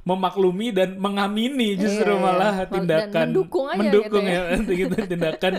memaklumi 0.00 0.72
dan 0.72 0.96
mengamini 0.96 1.76
justru 1.76 2.08
Iya, 2.08 2.16
iya. 2.16 2.24
malah 2.24 2.54
Dan 2.64 2.68
tindakan 2.72 3.26
mendukung 3.28 3.66
aja 3.68 3.76
mendukung 3.76 4.24
gitu 4.24 4.32
ya, 4.32 4.40
gitu, 4.80 4.94
tindakan 5.04 5.54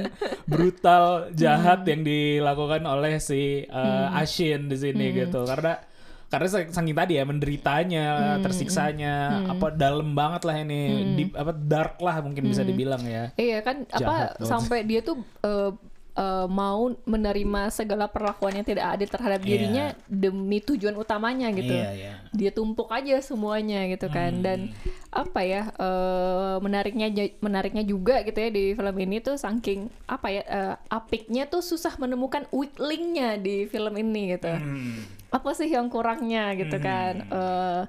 brutal 0.50 1.04
jahat 1.42 1.86
yang 1.86 2.02
dilakukan 2.02 2.82
oleh 2.90 3.22
si 3.22 3.70
uh, 3.70 4.10
Hmm. 4.10 4.18
Ashin 4.18 4.66
di 4.66 4.78
sini 4.82 5.14
gitu. 5.14 5.46
Karena 5.46 5.78
karena 6.26 6.48
saking 6.48 6.96
tadi 6.96 7.20
ya 7.20 7.28
menderitanya, 7.28 8.06
Hmm, 8.08 8.42
tersiksanya, 8.42 9.16
apa 9.52 9.68
dalam 9.76 10.16
banget 10.16 10.48
lah 10.48 10.56
ini, 10.58 10.82
deep, 11.20 11.36
apa 11.36 11.52
dark 11.52 12.00
lah 12.00 12.24
mungkin 12.24 12.48
bisa 12.48 12.64
dibilang 12.64 13.04
ya. 13.04 13.36
Iya 13.36 13.60
kan 13.60 13.84
Jahat 13.84 14.00
apa 14.00 14.16
banget. 14.40 14.48
sampai 14.48 14.80
dia 14.88 15.04
tuh 15.04 15.20
eh, 15.44 15.70
eh, 16.12 16.48
mau 16.48 16.92
menerima 17.04 17.72
segala 17.72 18.08
perlakuan 18.08 18.60
yang 18.60 18.68
tidak 18.68 18.86
adil 18.94 19.08
terhadap 19.08 19.42
Iya. 19.42 19.48
dirinya 19.48 19.86
demi 20.06 20.60
tujuan 20.60 20.96
utamanya 20.96 21.48
gitu. 21.52 21.72
Iya, 21.72 21.92
iya. 21.96 22.14
Dia 22.36 22.52
tumpuk 22.52 22.92
aja 22.92 23.16
semuanya 23.24 23.88
gitu 23.88 24.12
kan 24.12 24.44
dan 24.44 24.76
apa 25.12 25.40
ya 25.42 25.72
eh, 25.72 26.56
menariknya 26.60 27.08
menariknya 27.40 27.84
juga 27.84 28.24
gitu 28.24 28.38
ya 28.38 28.50
di 28.50 28.76
film 28.76 28.96
ini 29.00 29.18
tuh 29.20 29.36
saking 29.36 29.88
apa 30.08 30.28
ya 30.28 30.44
eh, 30.44 30.76
apiknya 30.88 31.48
tuh 31.48 31.60
susah 31.60 31.96
menemukan 31.96 32.44
weak 32.52 32.76
linknya 32.76 33.40
di 33.40 33.68
film 33.68 33.96
ini 33.96 34.36
gitu. 34.36 34.52
Hmm. 34.52 35.04
Apa 35.32 35.56
sih 35.56 35.72
yang 35.72 35.88
kurangnya 35.88 36.52
gitu 36.60 36.76
kan? 36.80 37.24
Eh, 37.28 37.84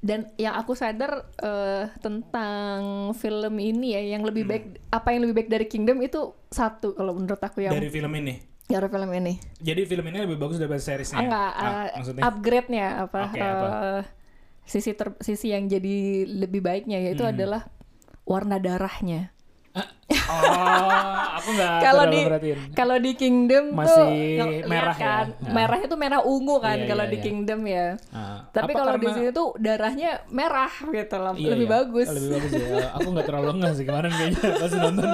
dan 0.00 0.32
yang 0.34 0.54
aku 0.54 0.72
sadar 0.72 1.28
eh, 1.36 1.92
tentang 2.00 2.80
film 3.12 3.54
ini 3.54 3.92
ya 3.92 4.02
yang 4.10 4.24
lebih 4.24 4.44
baik 4.44 4.64
apa 4.88 5.12
yang 5.12 5.20
lebih 5.22 5.36
baik 5.36 5.50
dari 5.50 5.66
Kingdom 5.66 6.00
itu 6.00 6.20
satu 6.46 6.92
kalau 6.92 7.12
menurut 7.12 7.36
aku 7.38 7.60
yang 7.60 7.72
Dari 7.72 7.88
film 7.88 8.12
ini. 8.14 8.40
dari 8.64 8.86
film 8.86 9.10
ini 9.10 9.34
Jadi 9.58 9.82
film 9.82 10.06
ini 10.06 10.18
lebih 10.20 10.38
bagus 10.38 10.56
daripada 10.56 10.78
seriesnya. 10.78 11.18
ah, 11.18 11.22
enggak 11.22 11.50
Ah, 11.52 11.60
eh, 11.60 11.88
maksudnya? 11.92 12.22
upgrade-nya 12.24 12.86
apa, 13.02 13.18
Oke, 13.26 13.40
apa? 13.40 13.66
eh, 13.68 14.02
sisi 14.62 14.90
ter- 14.92 15.18
sisi 15.18 15.50
yang 15.50 15.66
jadi 15.66 15.96
lebih 16.24 16.60
baiknya 16.60 16.96
yaitu 16.98 17.20
Hmm. 17.20 17.34
adalah 17.34 17.66
warna 18.22 18.56
darahnya 18.56 19.34
Oh, 20.30 20.90
aku 21.36 21.48
nggak 21.52 21.72
kalau 21.80 22.04
di 22.06 22.20
kalau 22.72 22.96
di 22.96 23.12
Kingdom 23.12 23.64
tuh 23.70 23.76
Masih 23.76 24.06
ngeliat 24.36 24.64
merah 24.64 24.94
ya? 24.94 25.02
kan 25.02 25.26
Ah. 25.32 25.52
merahnya 25.52 25.86
tuh 25.86 25.98
merah 25.98 26.20
ungu 26.22 26.56
kan 26.58 26.76
Iya, 26.76 26.86
kalau 26.86 27.04
iya, 27.04 27.10
di 27.10 27.16
iya. 27.16 27.24
Kingdom 27.24 27.60
ya 27.62 27.86
Ah, 28.10 28.38
tapi 28.48 28.72
kalau 28.72 28.94
di 28.94 29.04
karena- 29.04 29.16
sini 29.20 29.30
tuh 29.30 29.48
darahnya 29.56 30.10
merah 30.28 30.72
gitu 30.84 31.16
loh 31.16 31.34
Iya, 31.34 31.48
lebih 31.50 31.66
iya. 31.66 31.74
bagus 31.74 32.08
lebih 32.08 32.28
bagus 32.30 32.50
ya. 32.52 32.66
Aku 32.94 33.08
nggak 33.08 33.26
terlalu 33.26 33.50
enggak 33.52 33.72
sih 33.74 33.84
kemarin 33.84 34.10
kayaknya 34.10 34.40
pas 34.62 34.72
nonton. 34.72 35.10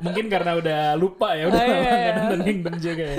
Mungkin 0.00 0.24
karena 0.28 0.52
udah 0.56 0.80
lupa 0.94 1.28
ya 1.32 1.44
udah 1.46 1.56
Oh, 1.56 1.64
iya, 1.64 1.74
lama 1.74 1.84
iya. 1.84 1.98
nggak 2.00 2.14
nonton 2.16 2.40
Kingdom 2.42 2.74
juga 2.78 3.04
ya. 3.06 3.18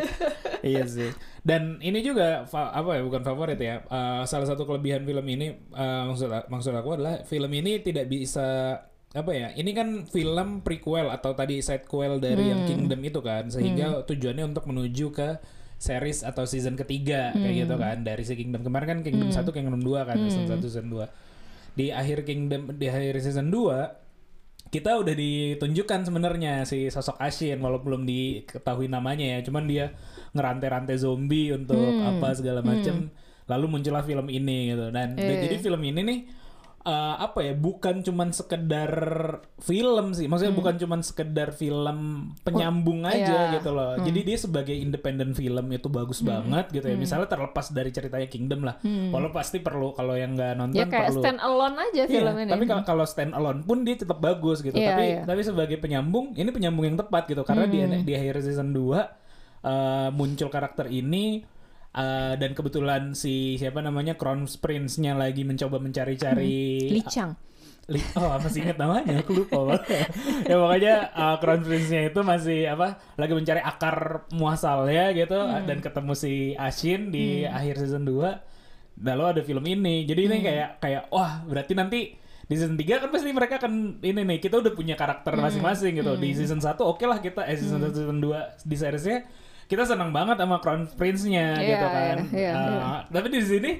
iya 0.63 0.83
sih. 0.85 1.09
Dan 1.41 1.61
ini 1.79 1.99
juga 1.99 2.45
apa 2.45 2.89
ya 2.93 3.01
bukan 3.01 3.21
favorit 3.21 3.57
ya. 3.57 3.81
Eh, 3.81 4.21
salah 4.25 4.45
satu 4.45 4.63
kelebihan 4.63 5.01
film 5.01 5.25
ini 5.25 5.47
eh, 5.51 6.03
maksud 6.05 6.29
maksud 6.47 6.69
aku 6.71 6.95
adalah 6.95 7.21
film 7.23 7.49
ini 7.51 7.79
tidak 7.79 8.05
bisa 8.05 8.77
apa 9.11 9.31
ya? 9.31 9.47
Ini 9.51 9.71
kan 9.71 9.87
film 10.05 10.61
prequel 10.61 11.07
atau 11.07 11.35
tadi 11.35 11.59
sequel 11.59 12.17
dari 12.17 12.47
yang 12.47 12.63
Hmm. 12.63 12.69
Kingdom 12.69 13.01
itu 13.01 13.19
kan 13.19 13.47
sehingga 13.47 14.03
tujuannya 14.03 14.45
untuk 14.47 14.63
menuju 14.65 15.11
ke 15.11 15.35
series 15.75 16.21
atau 16.21 16.45
season 16.45 16.77
ketiga 16.77 17.33
kayak 17.33 17.51
Hmm. 17.51 17.61
gitu 17.61 17.75
kan 17.75 17.97
dari 18.01 18.23
si 18.23 18.33
Kingdom. 18.33 18.61
Kemarin 18.61 18.87
kan 18.87 18.99
Kingdom 19.01 19.29
1 19.29 19.51
Kingdom 19.51 19.81
2 19.81 20.07
kan 20.07 20.15
season 20.21 20.47
1 20.47 20.63
season 20.63 20.87
2 20.87 21.09
di 21.71 21.89
akhir 21.89 22.23
Kingdom 22.23 22.71
di 22.71 22.85
akhir 22.85 23.19
season 23.19 23.47
2 23.47 23.99
kita 24.69 24.95
udah 24.95 25.11
ditunjukkan 25.11 26.07
sebenarnya 26.07 26.63
si 26.63 26.87
sosok 26.87 27.19
Ashin 27.19 27.59
walaupun 27.59 27.91
belum 27.91 28.03
diketahui 28.05 28.87
namanya 28.87 29.27
ya. 29.27 29.39
Cuman 29.41 29.67
dia 29.67 29.91
ngerantai-rantai 30.31 30.95
zombie 30.95 31.51
untuk 31.51 31.75
Hmm. 31.75 32.15
apa 32.15 32.31
segala 32.31 32.63
macem. 32.63 33.11
Lalu 33.51 33.65
muncullah 33.67 33.99
film 34.01 34.31
ini 34.31 34.71
gitu. 34.71 34.87
Dan 34.89 35.19
Iya. 35.19 35.43
jadi 35.43 35.55
film 35.59 35.81
ini 35.83 35.99
nih 35.99 36.19
eh, 36.81 36.89
apa 37.15 37.39
ya 37.41 37.53
bukan 37.53 38.01
cuman 38.01 38.29
sekedar 38.31 38.91
film 39.57 40.11
sih. 40.11 40.25
Maksudnya 40.25 40.51
bukan 40.51 40.75
cuman 40.75 40.99
sekedar 40.99 41.51
film 41.51 41.99
penyambung 42.41 43.05
aja 43.05 43.47
iya. 43.47 43.53
gitu 43.55 43.69
loh. 43.69 43.97
Jadi 43.97 44.19
dia 44.23 44.35
sebagai 44.35 44.73
independent 44.73 45.33
film 45.33 45.65
itu 45.69 45.87
bagus 45.87 46.19
Hmm. 46.19 46.29
banget 46.31 46.65
gitu 46.71 46.85
ya. 46.85 46.95
Misalnya 46.95 47.27
terlepas 47.27 47.69
dari 47.69 47.89
ceritanya 47.89 48.25
Kingdom 48.25 48.61
lah. 48.63 48.75
Walau 48.81 49.29
pasti 49.29 49.57
perlu 49.57 49.93
kalau 49.93 50.13
yang 50.13 50.33
nggak 50.33 50.53
nonton 50.55 50.75
ya 50.75 50.85
kayak 50.85 51.13
perlu. 51.13 51.21
stand 51.21 51.39
alone 51.39 51.77
aja 51.79 52.01
Iya, 52.01 52.11
film 52.11 52.33
ini. 52.35 52.49
tapi 52.49 52.65
kalau 52.65 52.83
kalau 52.83 53.05
stand 53.05 53.31
alone 53.31 53.61
pun 53.61 53.81
dia 53.81 53.95
tetap 53.95 54.17
bagus 54.17 54.59
gitu. 54.59 54.73
Iya, 54.73 54.89
tapi 54.91 55.05
iya. 55.07 55.21
tapi 55.23 55.41
sebagai 55.41 55.77
penyambung, 55.77 56.33
ini 56.33 56.49
penyambung 56.49 56.85
yang 56.85 56.97
tepat 56.97 57.25
gitu. 57.25 57.41
Karena 57.41 57.65
di 57.65 57.77
Hmm. 57.77 58.01
di 58.01 58.13
akhir 58.13 58.41
season 58.41 58.71
2 58.71 59.05
eh, 59.61 60.09
muncul 60.09 60.49
karakter 60.49 60.89
ini 60.89 61.45
eh, 61.93 62.33
dan 62.35 62.51
kebetulan 62.51 63.11
si 63.13 63.55
siapa 63.55 63.79
namanya 63.79 64.15
Crown 64.15 64.47
Prince-nya 64.47 65.13
lagi 65.13 65.43
mencoba 65.43 65.77
mencari-cari 65.77 66.87
Chang. 67.07 67.35
Li- 67.89 68.07
oh 68.15 68.37
masih 68.37 68.63
ingat 68.63 68.77
namanya? 68.77 69.19
Aku 69.19 69.33
lupa 69.35 69.75
ya 70.47 70.55
pokoknya 70.55 70.95
uh, 71.11 71.35
Crown 71.41 71.61
Prince-nya 71.61 72.07
itu 72.07 72.19
masih 72.21 72.69
apa 72.69 73.01
lagi 73.17 73.33
mencari 73.33 73.59
akar 73.59 74.29
muasalnya 74.31 75.11
gitu. 75.11 75.35
Hmm. 75.35 75.65
dan 75.65 75.81
ketemu 75.81 76.13
si 76.13 76.33
Ashin 76.55 77.09
di 77.09 77.43
akhir 77.43 77.81
season 77.81 78.05
2 78.05 79.01
lalu 79.01 79.23
ada 79.27 79.41
film 79.41 79.65
ini. 79.65 80.05
Jadi 80.05 80.21
Hmm. 80.23 80.29
ini 80.29 80.37
kayak 80.41 80.69
kayak 80.79 81.03
wah 81.09 81.41
berarti 81.43 81.73
nanti 81.73 81.99
di 82.45 82.55
season 82.55 82.77
3 82.77 83.01
kan 83.01 83.09
pasti 83.09 83.33
mereka 83.33 83.57
akan 83.57 83.99
ini 83.99 84.21
nih 84.23 84.39
kita 84.39 84.61
udah 84.61 84.71
punya 84.71 84.93
karakter 84.93 85.33
Hmm. 85.35 85.43
masing-masing 85.43 85.97
gitu. 85.97 86.13
Di 86.15 86.29
season 86.31 86.61
1 86.61 86.85
oke 86.85 87.03
lah 87.03 87.19
kita 87.19 87.43
eh 87.43 87.57
season 87.57 87.81
1 87.81 87.91
season 87.91 88.21
2 88.21 88.61
di 88.61 88.75
seriesnya 88.77 89.25
kita 89.71 89.87
senang 89.87 90.11
banget 90.11 90.35
sama 90.35 90.59
Crown 90.59 90.83
Prince-nya 90.91 91.55
Iya, 91.55 91.69
gitu 91.71 91.87
kan 91.87 92.17
iya, 92.35 92.35
iya, 92.35 92.51
Uh, 92.51 92.67
iya. 92.67 92.87
tapi 93.07 93.27
di 93.31 93.39
sini 93.39 93.71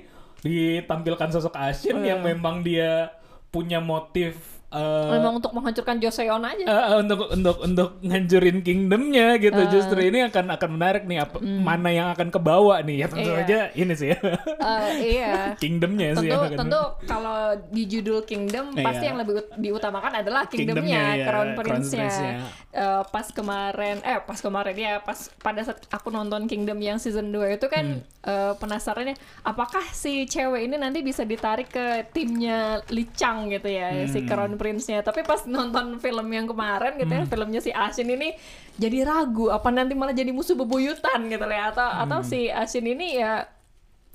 ditampilkan 0.42 1.30
sosok 1.30 1.54
Ashin 1.54 2.00
Iya. 2.00 2.16
yang 2.16 2.20
memang 2.24 2.64
dia 2.64 3.12
punya 3.52 3.84
motif 3.84 4.61
uh, 4.72 5.12
memang 5.12 5.38
untuk 5.38 5.52
menghancurkan 5.52 5.98
Joseon 5.98 6.42
aja 6.42 6.66
uh, 6.66 6.96
untuk 6.98 7.28
untuk 7.30 7.58
untuk 7.60 7.90
ngancurin 8.02 8.60
kingdomnya 8.62 9.36
gitu 9.38 9.56
Ah. 9.58 9.70
justru 9.70 10.00
ini 10.02 10.24
akan 10.24 10.52
akan 10.52 10.70
menarik 10.72 11.04
nih 11.04 11.22
apa 11.22 11.38
mana 11.40 11.90
yang 11.90 12.08
akan 12.10 12.28
kebawa 12.28 12.80
nih 12.82 12.96
ya 12.98 13.08
tentu. 13.08 13.30
Iya. 13.30 13.42
aja 13.42 13.60
ini 13.74 13.94
sih 13.94 14.08
ya 14.10 14.20
Eh, 14.58 14.90
iya 15.14 15.34
kingdomnya 15.64 16.16
sih 16.16 16.26
tentu 16.26 16.40
akan- 16.42 16.58
tentu 16.58 16.82
kalau 17.06 17.40
di 17.68 17.84
judul 17.86 18.24
Kingdom 18.24 18.72
Iya. 18.72 18.84
pasti 18.84 19.04
yang 19.04 19.18
lebih 19.18 19.34
ut- 19.38 19.54
diutamakan 19.56 20.12
adalah 20.18 20.46
Kingdomnya, 20.46 20.80
Kingdomnya, 20.82 21.02
ya, 21.14 21.26
Crown 21.26 21.42
Crown 21.44 21.58
Prince-nya. 21.58 22.00
Prince-nya. 22.02 22.34
Eh, 22.72 23.04
pas 23.06 23.28
kemarin, 23.28 23.96
eh 24.00 24.18
pas 24.18 24.40
kemarin 24.40 24.72
ya, 24.74 24.94
pas 24.98 25.20
pada 25.38 25.60
saat 25.62 25.84
aku 25.90 26.08
nonton 26.08 26.46
Kingdom 26.46 26.80
yang 26.80 26.96
season 26.96 27.28
2 27.30 27.52
itu 27.52 27.68
kan 27.68 28.00
Hmm. 28.00 28.24
eh, 28.24 28.54
penasarannya, 28.56 29.14
apakah 29.44 29.84
si 29.92 30.24
cewek 30.24 30.64
ini 30.64 30.76
nanti 30.76 31.02
bisa 31.02 31.22
ditarik 31.22 31.68
ke 31.68 31.86
timnya 32.12 32.60
Lee 32.88 33.12
Chang 33.12 33.50
gitu 33.50 33.68
ya, 33.68 33.92
Hmm. 33.92 34.08
si 34.08 34.24
Crown 34.24 34.56
Prince-nya. 34.62 35.02
Tapi 35.02 35.26
pas 35.26 35.42
nonton 35.44 35.98
film 35.98 36.28
yang 36.30 36.46
kemarin 36.46 36.94
gitu 36.96 37.10
ya, 37.10 37.26
Hmm. 37.26 37.28
filmnya 37.28 37.58
si 37.58 37.74
Ashin 37.74 38.06
ini 38.08 38.38
jadi 38.78 39.02
ragu, 39.04 39.50
apa 39.50 39.68
nanti 39.68 39.92
malah 39.92 40.14
jadi 40.14 40.30
musuh 40.30 40.54
bebuyutan 40.54 41.26
gitu 41.26 41.42
ya, 41.44 41.74
atau 41.74 41.90
atau 42.06 42.20
Hmm. 42.22 42.28
si 42.28 42.46
Ashin 42.46 42.86
ini 42.86 43.18
ya 43.18 43.50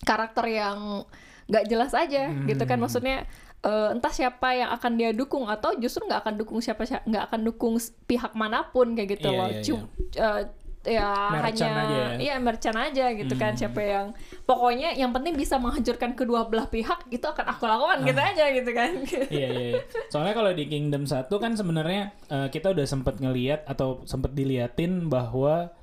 karakter 0.00 0.46
yang 0.46 1.02
nggak 1.46 1.64
jelas 1.64 1.90
aja 1.92 2.30
gitu 2.44 2.62
Hmm. 2.62 2.70
kan 2.70 2.78
maksudnya 2.78 3.26
eh, 3.58 3.88
entah 3.90 4.10
siapa 4.10 4.54
yang 4.54 4.70
akan 4.70 4.92
dia 4.94 5.10
dukung 5.10 5.46
atau 5.46 5.74
justru 5.74 6.06
nggak 6.06 6.22
akan 6.22 6.34
dukung 6.36 6.58
siapa 6.60 6.86
nggak 6.86 7.24
akan 7.26 7.40
dukung 7.42 7.74
pihak 8.04 8.30
mana 8.32 8.62
pun 8.64 8.94
kayak 8.94 9.18
gitu 9.18 9.26
Iya, 9.26 9.34
loh 9.34 9.48
iya, 9.48 9.62
Cu- 9.64 9.88
eh, 10.14 10.42
ya 10.86 11.34
Merchant 11.34 11.74
hanya 11.74 11.82
aja 11.82 11.96
ya. 11.98 12.08
iya 12.22 12.34
merchant 12.38 12.78
aja 12.78 13.04
gitu 13.12 13.34
kan 13.34 13.52
siapa 13.58 13.82
yang 13.82 14.06
pokoknya 14.46 14.94
yang 14.94 15.10
penting 15.10 15.34
bisa 15.34 15.58
menghancurkan 15.58 16.14
kedua 16.14 16.46
belah 16.46 16.70
pihak 16.70 17.10
itu 17.10 17.26
akan 17.26 17.46
aku 17.50 17.66
lakukan 17.66 18.06
gitu 18.06 18.20
aja 18.22 18.44
gitu 18.54 18.70
kan 18.70 18.90
iya 19.34 19.48
iya 19.50 19.66
iya. 19.74 19.82
soalnya 20.08 20.38
kalau 20.38 20.54
di 20.54 20.70
Kingdom 20.70 21.04
1 21.04 21.26
kan 21.26 21.52
sebenarnya 21.58 22.14
eh, 22.30 22.48
kita 22.54 22.70
udah 22.70 22.86
sempet 22.86 23.18
ngeliat 23.18 23.66
atau 23.66 24.06
sempet 24.06 24.32
diliatin 24.38 25.10
bahwa 25.10 25.74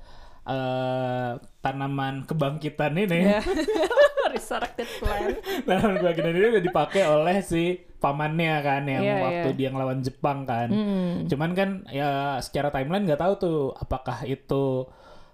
eh, 0.48 1.32
tanaman 1.60 2.24
kebangkitan 2.24 2.96
ini 2.96 3.20
Ya. 3.36 3.40
resurrected 4.34 4.88
plan 4.98 5.32
tanaman 5.62 5.96
kebangkitan 5.96 6.32
ini 6.32 6.48
udah 6.50 6.64
dipakai 6.64 7.02
oleh 7.04 7.38
si 7.40 7.62
pamannya 7.96 8.54
kan 8.60 8.82
yang 8.84 9.00
Iya, 9.00 9.16
waktu 9.18 9.48
iya. 9.48 9.56
dia 9.56 9.68
ngelawan 9.70 10.00
Jepang 10.00 10.44
kan 10.44 10.68
Hmm. 10.68 11.24
cuman 11.24 11.50
kan 11.52 11.68
ya 11.88 12.10
secara 12.38 12.68
timeline 12.68 13.04
nggak 13.04 13.18
tahu 13.18 13.34
tuh 13.38 13.58
apakah 13.74 14.22
itu 14.24 14.84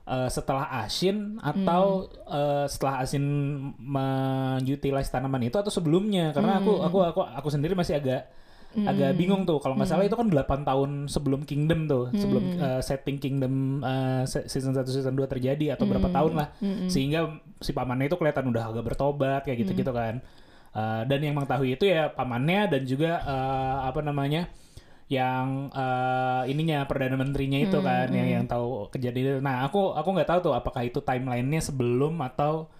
eh, 0.06 0.26
setelah 0.28 0.66
Ashin 0.80 1.38
atau 1.38 2.06
Hmm. 2.06 2.30
eh, 2.30 2.66
setelah 2.66 3.00
Ashin 3.00 3.24
mengutilize 3.78 5.08
tanaman 5.08 5.42
itu 5.42 5.54
atau 5.54 5.70
sebelumnya 5.70 6.30
karena 6.30 6.58
aku 6.58 6.72
Hmm. 6.72 6.86
aku 6.86 6.98
aku 7.04 7.20
aku 7.24 7.48
sendiri 7.48 7.74
masih 7.74 7.96
agak 7.96 8.26
agak 8.72 9.14
bingung 9.14 9.42
tuh 9.42 9.58
kalau 9.58 9.74
nggak 9.74 9.90
Hmm. 9.90 9.98
salah 9.98 10.06
itu 10.06 10.14
kan 10.14 10.28
8 10.28 10.62
tahun 10.62 10.90
sebelum 11.06 11.42
Kingdom 11.42 11.84
tuh 11.84 12.04
sebelum 12.12 12.44
eh, 12.54 12.80
setting 12.80 13.16
Kingdom 13.16 13.82
se- 14.24 14.46
season 14.46 14.72
1 14.72 14.86
season 14.86 15.12
2 15.12 15.26
terjadi 15.26 15.74
atau 15.74 15.84
berapa 15.84 16.06
Hmm. 16.06 16.14
tahun 16.14 16.32
lah. 16.34 16.48
Sehingga 16.86 17.20
si 17.58 17.70
pamannya 17.70 18.06
itu 18.06 18.14
kelihatan 18.14 18.46
udah 18.46 18.70
agak 18.70 18.84
bertobat 18.86 19.42
kayak 19.42 19.58
gitu-gitu 19.60 19.90
kan. 19.90 20.22
Eh, 20.70 21.02
dan 21.04 21.18
yang 21.18 21.34
mengetahui 21.34 21.74
itu 21.74 21.82
ya 21.84 22.08
pamannya 22.08 22.70
dan 22.70 22.82
juga 22.84 23.18
eh, 23.20 23.78
apa 23.84 24.00
namanya 24.00 24.46
yang 25.10 25.66
eh, 25.68 26.42
ininya 26.46 26.86
perdana 26.86 27.18
menterinya 27.18 27.58
itu 27.58 27.78
kan 27.80 28.06
yang 28.08 28.28
yang 28.30 28.44
tahu 28.46 28.86
kejadian. 28.88 29.42
Nah 29.42 29.66
aku 29.66 29.90
aku 29.90 30.08
nggak 30.08 30.30
tahu 30.30 30.40
tuh 30.40 30.54
apakah 30.54 30.86
itu 30.86 31.02
timelinenya 31.02 31.58
sebelum 31.60 32.22
atau 32.22 32.70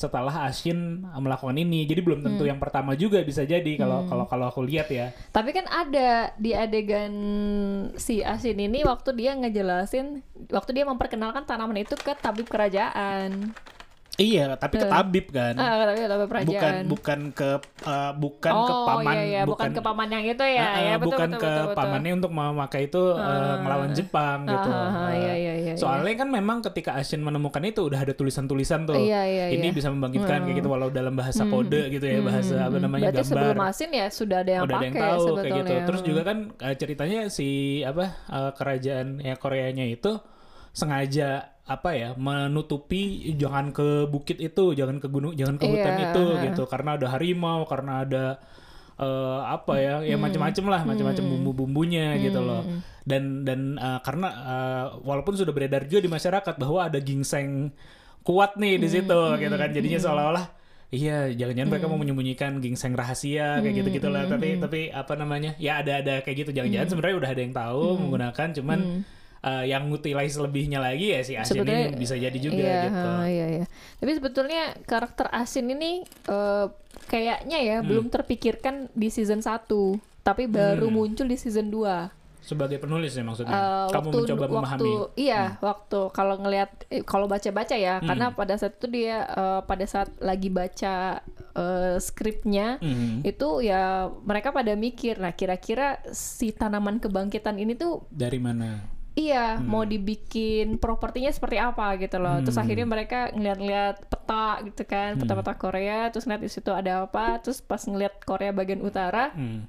setelah 0.00 0.48
Ashin 0.48 1.04
melakukan 1.04 1.52
ini. 1.60 1.84
Jadi 1.84 2.00
belum 2.00 2.24
tentu 2.24 2.48
yang 2.48 2.56
pertama 2.56 2.96
juga 2.96 3.20
bisa 3.20 3.44
jadi 3.44 3.76
kalau 3.76 4.08
kalau 4.08 4.24
kalau 4.24 4.48
aku 4.48 4.64
lihat 4.64 4.88
ya. 4.88 5.12
Tapi 5.28 5.52
kan 5.52 5.68
ada 5.68 6.32
di 6.40 6.56
adegan 6.56 7.12
si 8.00 8.24
Asin 8.24 8.56
ini 8.56 8.80
waktu 8.80 9.12
dia 9.12 9.36
ngejelasin 9.36 10.24
waktu 10.48 10.70
dia 10.72 10.88
memperkenalkan 10.88 11.44
tanaman 11.44 11.84
itu 11.84 12.00
ke 12.00 12.16
tabib 12.16 12.48
kerajaan. 12.48 13.52
Iya, 14.20 14.52
tapi 14.54 14.76
ke 14.76 14.84
tabib 14.84 15.32
kan. 15.32 15.56
Ah, 15.56 15.80
tapi 15.88 16.04
tapi 16.04 16.24
bukan 16.28 16.44
kerajaan. 16.44 16.84
bukan 16.84 17.18
ke 17.32 17.50
eh, 17.88 18.12
bukan 18.12 18.52
oh, 18.52 18.66
ke 18.68 18.74
paman 18.84 19.14
iya, 19.16 19.22
iya. 19.24 19.42
Bukan, 19.48 19.68
ke 19.72 19.80
paman 19.80 20.08
yang 20.12 20.24
itu 20.28 20.44
ya, 20.44 20.60
Ah, 20.60 20.68
ah, 20.68 20.80
ya 20.84 20.94
betul, 20.94 21.06
bukan 21.08 21.28
betul, 21.30 21.40
ke 21.40 21.48
betul, 21.48 21.64
betul. 21.64 21.78
pamannya 21.80 22.12
untuk 22.20 22.30
memakai 22.30 22.80
itu 22.84 23.02
eh, 23.16 23.54
ngelawan 23.58 23.90
Jepang 23.96 24.38
gitu. 24.44 24.70
ah, 24.70 25.08
Eh, 25.08 25.16
iya, 25.16 25.32
iya, 25.34 25.52
iya, 25.56 25.72
Soalnya 25.72 26.14
kan 26.20 26.28
memang 26.28 26.60
ketika 26.60 27.00
Ashin 27.00 27.24
menemukan 27.24 27.64
itu 27.64 27.80
udah 27.80 27.96
ada 27.96 28.12
tulisan-tulisan 28.12 28.84
tuh. 28.84 29.00
Iya, 29.00 29.20
iya, 29.24 29.44
Ini 29.50 29.56
iya. 29.56 29.70
Hmm. 29.72 29.78
bisa 29.80 29.88
membangkitkan 29.88 30.38
kayak 30.44 30.56
gitu 30.60 30.68
walau 30.68 30.92
dalam 30.92 31.16
bahasa 31.16 31.48
kode 31.48 31.88
gitu 31.88 32.04
ya, 32.04 32.20
bahasa 32.20 32.68
apa 32.68 32.76
namanya 32.76 33.08
Berarti 33.08 33.24
gambar. 33.24 33.32
sebelum 33.32 33.58
asin 33.64 33.90
ya 33.90 34.06
sudah 34.12 34.38
ada 34.44 34.50
yang 34.52 34.62
udah 34.68 34.76
ada 34.76 34.84
yang 34.84 34.92
pakai 34.92 35.08
tahu 35.08 35.24
sebetulnya. 35.24 35.40
kayak 35.48 35.56
gitu. 35.64 35.72
Terus 35.88 36.00
juga 36.04 36.20
kan 36.28 36.36
eh, 36.60 36.74
ceritanya 36.76 37.20
si 37.32 37.48
apa 37.80 38.04
eh, 38.28 38.50
kerajaan 38.52 39.06
ya 39.18 39.34
Koreanya 39.40 39.88
itu 39.88 40.12
sengaja 40.70 41.56
apa 41.70 41.94
ya 41.94 42.08
menutupi 42.18 43.30
jangan 43.38 43.70
ke 43.70 44.10
bukit 44.10 44.42
itu, 44.42 44.74
jangan 44.74 44.98
ke 44.98 45.06
gunung, 45.06 45.38
jangan 45.38 45.54
ke 45.54 45.70
hutan 45.70 45.94
Iya, 45.94 46.04
itu 46.10 46.24
gitu. 46.50 46.62
Karena 46.66 46.98
ada 46.98 47.06
harimau, 47.14 47.62
karena 47.70 48.02
ada 48.02 48.24
eh, 48.98 49.40
apa 49.46 49.74
ya, 49.78 49.94
ya 50.02 50.18
macam-macam 50.18 50.64
lah, 50.66 50.80
macam-macam 50.82 51.24
bumbu-bumbunya 51.30 52.18
gitu 52.18 52.42
loh. 52.42 52.66
Dan 53.06 53.46
dan 53.46 53.78
eh, 53.78 54.00
karena 54.02 54.28
eh, 54.34 54.86
walaupun 55.06 55.38
sudah 55.38 55.54
beredar 55.54 55.86
juga 55.86 56.02
di 56.02 56.10
masyarakat 56.10 56.54
bahwa 56.58 56.90
ada 56.90 56.98
gingseng 56.98 57.70
kuat 58.26 58.58
nih 58.58 58.74
di 58.82 58.88
situ 58.90 59.20
gitu 59.38 59.54
kan. 59.54 59.70
Jadinya 59.70 60.02
seolah-olah 60.02 60.46
Iya, 60.90 61.30
jangan-jangan 61.38 61.70
mereka 61.70 61.86
mau 61.86 62.02
menyembunyikan 62.02 62.58
gingseng 62.58 62.98
rahasia 62.98 63.62
kayak 63.62 63.78
gitu-gitu 63.78 64.10
lah. 64.10 64.26
Tapi 64.26 64.58
tapi 64.58 64.80
apa 64.90 65.14
namanya? 65.14 65.54
Ya 65.62 65.78
ada-ada 65.78 66.18
kayak 66.26 66.36
gitu. 66.42 66.50
Jangan-jangan 66.50 66.88
sebenarnya 66.90 67.16
udah 67.22 67.30
ada 67.30 67.42
yang 67.46 67.54
tahu 67.54 67.84
menggunakan, 67.94 68.48
cuman 68.58 68.78
eh, 69.40 69.64
yang 69.66 69.86
ngutilize 69.86 70.36
lebihnya 70.36 70.78
lagi 70.78 71.10
ya 71.10 71.20
si 71.20 71.32
Asin 71.32 71.58
Sebetulnya- 71.58 71.88
ini 71.88 71.96
bisa 71.96 72.14
jadi 72.14 72.36
juga 72.36 72.60
iya, 72.60 72.80
gitu. 72.84 73.08
iya, 73.26 73.46
iya. 73.54 73.66
Tapi 73.96 74.10
sebetulnya 74.12 74.62
karakter 74.84 75.26
Asin 75.30 75.66
ini 75.68 76.04
eh, 76.26 76.66
kayaknya 77.06 77.58
ya 77.58 77.76
Hmm. 77.78 77.88
belum 77.88 78.06
terpikirkan 78.08 78.92
di 78.92 79.08
season 79.08 79.40
1, 79.40 79.96
tapi 80.20 80.44
baru 80.44 80.86
Hmm. 80.86 80.94
muncul 80.94 81.24
di 81.24 81.34
season 81.34 81.68
2. 81.68 82.12
Sebagai 82.40 82.76
penulis 82.78 83.12
ya 83.12 83.20
maksudnya. 83.20 83.52
Eh, 83.52 83.88
Kamu 83.90 84.08
mencoba 84.10 84.44
memahami. 84.44 84.80
waktu 84.80 84.90
iya 85.18 85.56
waktu 85.58 86.00
kalau 86.10 86.36
ngelihat 86.36 86.70
kalau 87.04 87.24
baca-baca 87.26 87.76
ya 87.76 87.96
Hmm. 87.96 88.08
karena 88.08 88.26
pada 88.30 88.54
saat 88.54 88.74
itu 88.74 88.88
dia 88.88 89.24
eh, 89.24 89.60
pada 89.62 89.84
saat 89.84 90.08
lagi 90.18 90.48
baca 90.48 91.20
eh, 91.50 91.96
skripnya 91.98 92.78
Mhm. 92.78 93.24
itu 93.24 93.48
ya 93.60 94.06
mereka 94.22 94.50
pada 94.50 94.72
mikir 94.72 95.16
nah 95.16 95.30
kira-kira 95.30 95.98
si 96.08 96.50
tanaman 96.50 96.96
kebangkitan 96.96 97.56
ini 97.56 97.74
tuh 97.74 98.06
Dari 98.08 98.38
mana? 98.38 98.99
Iya 99.20 99.46
Hmm. 99.54 99.66
mau 99.66 99.84
dibikin 99.84 100.76
propertinya 100.76 101.28
seperti 101.28 101.56
apa 101.58 101.94
gitu 101.96 102.16
loh 102.16 102.40
terus 102.40 102.56
akhirnya 102.56 102.86
mereka 102.86 103.28
ngeliat-ngeliat 103.30 103.96
peta 104.06 104.48
gitu 104.64 104.82
kan 104.84 105.10
Hmm. 105.12 105.20
peta-peta 105.20 105.52
Korea 105.54 106.08
terus 106.08 106.24
ngeliat 106.24 106.40
di 106.40 106.48
situ 106.48 106.70
ada 106.70 107.04
apa 107.04 107.38
terus 107.38 107.60
pas 107.60 107.82
ngeliat 107.82 108.16
Korea 108.20 108.50
bagian 108.50 108.80
utara 108.80 109.30
Hmm. 109.30 109.68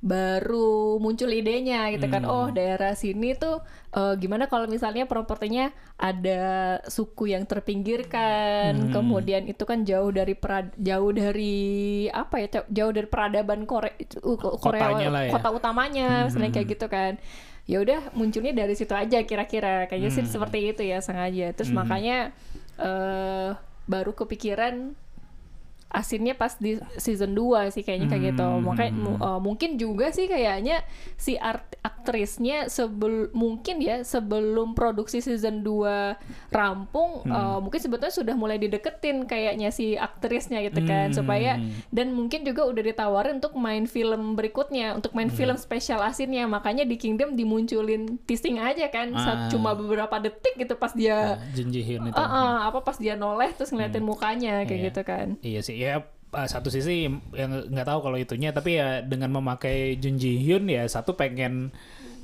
baru 0.00 0.70
muncul 0.98 1.32
idenya 1.32 1.88
gitu 1.88 2.04
kan 2.06 2.22
Hmm. 2.22 2.34
oh 2.34 2.46
daerah 2.50 2.92
sini 2.92 3.32
tuh 3.34 3.64
eh, 3.90 4.14
gimana 4.14 4.44
kalau 4.44 4.66
misalnya 4.66 5.06
propertinya 5.06 5.68
ada 5.96 6.42
suku 6.84 7.32
yang 7.32 7.48
terpinggirkan 7.48 8.76
Hmm. 8.76 8.92
kemudian 8.92 9.46
itu 9.46 9.62
kan 9.62 9.80
jauh 9.82 10.10
dari 10.10 10.34
perad- 10.34 10.76
jauh 10.76 11.08
dari 11.08 11.56
apa 12.06 12.36
ya 12.36 12.48
jauh 12.68 12.92
dari 12.92 13.06
peradaban 13.06 13.64
Korea 13.64 13.96
Korea 14.20 14.92
Kotanya 14.92 15.08
lah 15.08 15.22
ya. 15.22 15.32
kota 15.32 15.48
utamanya 15.50 16.08
misalnya 16.22 16.50
Hmm. 16.50 16.56
kayak 16.58 16.68
gitu 16.68 16.86
kan 16.86 17.12
ya 17.64 17.80
udah 17.80 18.12
munculnya 18.12 18.52
dari 18.52 18.76
situ 18.76 18.92
aja 18.92 19.24
kira-kira. 19.24 19.88
Kayaknya 19.88 20.10
sih 20.12 20.24
Hmm. 20.24 20.32
seperti 20.32 20.58
itu 20.70 20.82
ya 20.84 21.00
sengaja. 21.00 21.52
Terus 21.56 21.70
makanya 21.72 22.32
eh 22.76 23.50
baru 23.84 24.12
kepikiran 24.12 24.96
asinnya 25.94 26.34
pas 26.34 26.52
di 26.54 26.74
season 26.96 27.32
2 27.32 27.70
sih 27.70 27.80
kayaknya 27.80 28.08
kayak 28.08 28.24
gitu. 28.30 28.42
Hmm. 28.44 28.66
Makanya 28.66 28.92
uh, 29.16 29.38
mungkin 29.38 29.78
juga 29.78 30.10
sih 30.10 30.26
kayaknya 30.26 30.82
si 31.14 31.38
art 31.38 31.62
aktrisnya 31.80 32.66
sebel 32.66 33.30
mungkin 33.30 33.78
ya 33.78 34.02
sebelum 34.02 34.74
produksi 34.74 35.22
season 35.22 35.62
2 35.62 36.18
rampung 36.50 37.22
Hmm. 37.22 37.30
uh, 37.30 37.58
mungkin 37.58 37.78
sebetulnya 37.78 38.10
sudah 38.12 38.34
mulai 38.34 38.58
dideketin 38.58 39.24
kayaknya 39.24 39.70
si 39.70 39.94
aktrisnya 39.94 40.60
gitu 40.60 40.82
kan 40.82 41.08
Hmm. 41.08 41.16
supaya 41.16 41.56
dan 41.88 42.10
mungkin 42.10 42.42
juga 42.42 42.64
udah 42.64 42.82
ditawarin 42.82 43.38
untuk 43.38 43.54
main 43.54 43.86
film 43.86 44.34
berikutnya 44.34 44.92
untuk 44.92 45.12
main 45.12 45.28
Hmm. 45.28 45.36
film 45.36 45.56
spesial 45.56 46.00
asinnya 46.00 46.44
makanya 46.44 46.82
di 46.82 46.96
Kingdom 46.96 47.34
dimunculin 47.34 48.18
teasing 48.24 48.58
aja 48.58 48.88
kan 48.88 49.12
Ah. 49.12 49.20
saat 49.20 49.38
cuma 49.48 49.72
beberapa 49.72 50.18
detik 50.18 50.56
gitu 50.56 50.74
pas 50.74 50.90
dia 50.90 51.38
Jinjihin 51.52 52.08
itu. 52.08 52.16
Ah, 52.16 52.24
ah, 52.24 52.56
apa 52.66 52.80
pas 52.80 52.96
dia 52.96 53.14
noleh 53.14 53.52
terus 53.52 53.70
ngeliatin 53.70 54.02
mukanya 54.02 54.64
kayak 54.64 54.72
Iya. 54.74 54.86
gitu 54.88 55.00
kan. 55.02 55.26
Iya 55.40 55.60
sih, 55.60 55.76
ya 55.84 56.00
uh, 56.32 56.48
satu 56.48 56.72
sisi 56.72 57.06
yang 57.36 57.50
nggak 57.68 57.86
tahu 57.86 58.00
kalau 58.10 58.16
itunya, 58.16 58.50
tapi 58.50 58.80
ya 58.80 59.04
dengan 59.04 59.30
memakai 59.36 60.00
Jun 60.00 60.16
Ji 60.16 60.40
Hyun 60.40 60.66
ya 60.66 60.88
satu 60.88 61.14
pengen 61.14 61.70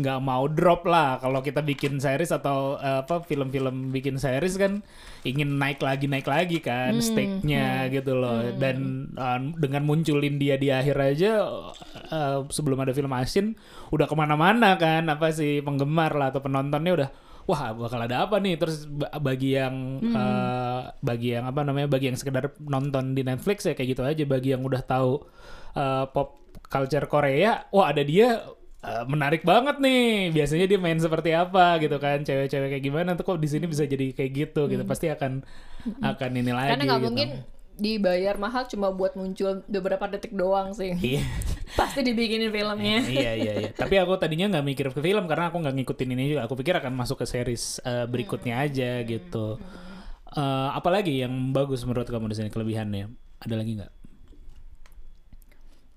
nggak 0.00 0.20
mau 0.24 0.48
drop 0.48 0.88
lah. 0.88 1.20
Kalau 1.20 1.44
kita 1.44 1.61
bikin 1.61 2.00
series 2.00 2.32
atau 2.32 2.80
uh, 2.80 3.04
apa 3.04 3.20
film-film 3.20 3.92
bikin 3.92 4.16
series 4.16 4.56
kan 4.56 4.80
ingin 5.28 5.61
naik 5.61 5.84
lagi 5.84 6.08
naik 6.08 6.24
lagi 6.24 6.64
kan 6.64 6.96
stake-nya 7.04 7.92
gitu 7.92 8.16
loh. 8.16 8.40
Dan 8.56 9.12
uh, 9.20 9.37
dengan 9.61 9.84
munculin 9.84 10.40
dia 10.40 10.56
di 10.56 10.72
akhir 10.72 10.96
aja 10.96 11.44
uh, 12.08 12.48
sebelum 12.48 12.80
ada 12.80 12.96
film 12.96 13.12
asin 13.12 13.61
udah 13.92 14.08
ke 14.08 14.16
mana-mana 14.16 14.80
kan 14.80 15.04
apa 15.12 15.37
sih 15.37 15.61
penggemar 15.61 16.16
lah 16.16 16.32
atau 16.32 16.40
penontonnya 16.40 16.92
udah 16.96 17.11
wah 17.44 17.72
bakal 17.72 18.00
ada 18.00 18.26
apa 18.26 18.37
nih? 18.37 18.57
Terus 18.57 18.85
ba- 18.85 19.12
bagi 19.16 19.55
yang 19.55 20.00
eh, 20.03 20.81
bagi 21.00 21.37
yang 21.37 21.44
apa 21.46 21.61
namanya 21.62 21.88
bagi 21.88 22.11
yang 22.12 22.18
sekedar 22.18 22.53
nonton 22.61 23.12
di 23.14 23.22
Netflix 23.22 23.64
ya 23.64 23.72
kayak 23.72 23.88
gitu 23.96 24.03
aja. 24.03 24.24
Bagi 24.24 24.53
yang 24.53 24.62
udah 24.64 24.83
tahu 24.83 25.22
eh, 25.76 26.05
pop 26.11 26.40
culture 26.66 27.07
Korea 27.07 27.66
wah 27.70 27.90
ada 27.90 28.03
dia 28.03 28.42
eh, 28.81 29.05
menarik 29.07 29.42
banget 29.42 29.79
nih. 29.79 30.35
Biasanya 30.35 30.66
dia 30.66 30.79
main 30.81 30.98
seperti 30.98 31.31
apa 31.33 31.79
gitu 31.79 31.96
kan 31.96 32.22
cewek-cewek 32.22 32.68
kayak 32.76 32.85
gimana 32.85 33.14
tuh 33.14 33.24
kok 33.24 33.38
di 33.38 33.48
sini 33.48 33.64
bisa 33.66 33.85
jadi 33.87 34.12
kayak 34.12 34.31
gitu 34.35 34.66
gitu. 34.68 34.83
Pasti 34.87 35.09
akan 35.09 35.42
akan 36.00 36.31
ini 36.37 36.53
lagi 36.53 36.70
Karena 36.76 36.85
nggak 36.87 37.00
gitu. 37.00 37.07
mungkin 37.09 37.29
dibayar 37.80 38.36
mahal 38.36 38.68
cuma 38.68 38.92
buat 38.92 39.16
muncul 39.16 39.64
beberapa 39.66 40.04
detik 40.06 40.36
doang 40.36 40.76
sih. 40.76 40.92
iya 41.00 41.24
Pasti 41.78 42.02
dibikinin 42.04 42.50
filmnya. 42.52 43.00
iya 43.16 43.32
iya 43.34 43.52
iya 43.66 43.70
tapi 43.72 43.96
aku 43.96 44.14
tadinya 44.20 44.52
nggak 44.52 44.66
mikir 44.66 44.86
ke 44.92 45.00
film 45.00 45.24
karena 45.24 45.48
aku 45.48 45.58
nggak 45.58 45.74
ngikutin 45.80 46.08
ini 46.12 46.36
juga 46.36 46.44
aku 46.44 46.54
pikir 46.60 46.76
akan 46.76 46.92
masuk 46.92 47.22
ke 47.22 47.26
series 47.26 47.80
eh, 47.82 48.04
berikutnya 48.04 48.60
aja 48.60 49.00
gitu 49.02 49.56
Eh, 50.30 50.68
apalagi 50.78 51.26
yang 51.26 51.50
bagus 51.50 51.82
menurut 51.82 52.06
kamu 52.06 52.30
di 52.30 52.38
sini 52.38 52.48
kelebihannya 52.54 53.10
ada 53.42 53.54
lagi 53.58 53.82
nggak 53.82 53.92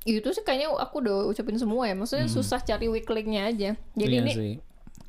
Itu 0.10 0.34
sih 0.34 0.42
kayaknya 0.42 0.74
aku 0.74 1.00
udah 1.00 1.30
ucapin 1.32 1.56
semua 1.56 1.88
ya. 1.88 1.96
Maksudnya 1.96 2.28
susah 2.28 2.60
cari 2.60 2.90
weak 2.92 3.08
link-nya 3.08 3.48
aja. 3.48 3.72
Jadi 3.96 4.14
Iya 4.20 4.24
ini 4.26 4.34
sih. 4.36 4.54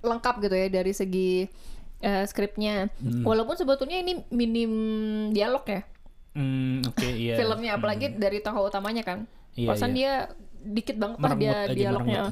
lengkap 0.04 0.44
gitu 0.44 0.54
ya 0.54 0.68
dari 0.70 0.92
segi 0.94 1.48
eh, 1.98 2.24
skripnya. 2.28 2.92
Hmm. 3.00 3.24
Walaupun 3.26 3.56
sebetulnya 3.58 3.98
ini 4.04 4.22
minim 4.30 4.70
dialog 5.32 5.64
ya 5.66 5.82
Hmm, 6.34 6.82
oke 6.82 7.06
iya 7.06 7.38
filmnya 7.38 7.78
apalagi 7.78 8.18
dari 8.18 8.42
tokoh 8.42 8.66
utamanya 8.66 9.06
kan. 9.06 9.26
Iya, 9.54 9.70
Perasaan 9.70 9.94
iya. 9.94 9.98
dia 9.98 10.12
dikit 10.64 10.96
banget 10.98 11.16
Merenggut 11.22 11.38
dia 11.40 11.58
dialognya. 11.70 12.22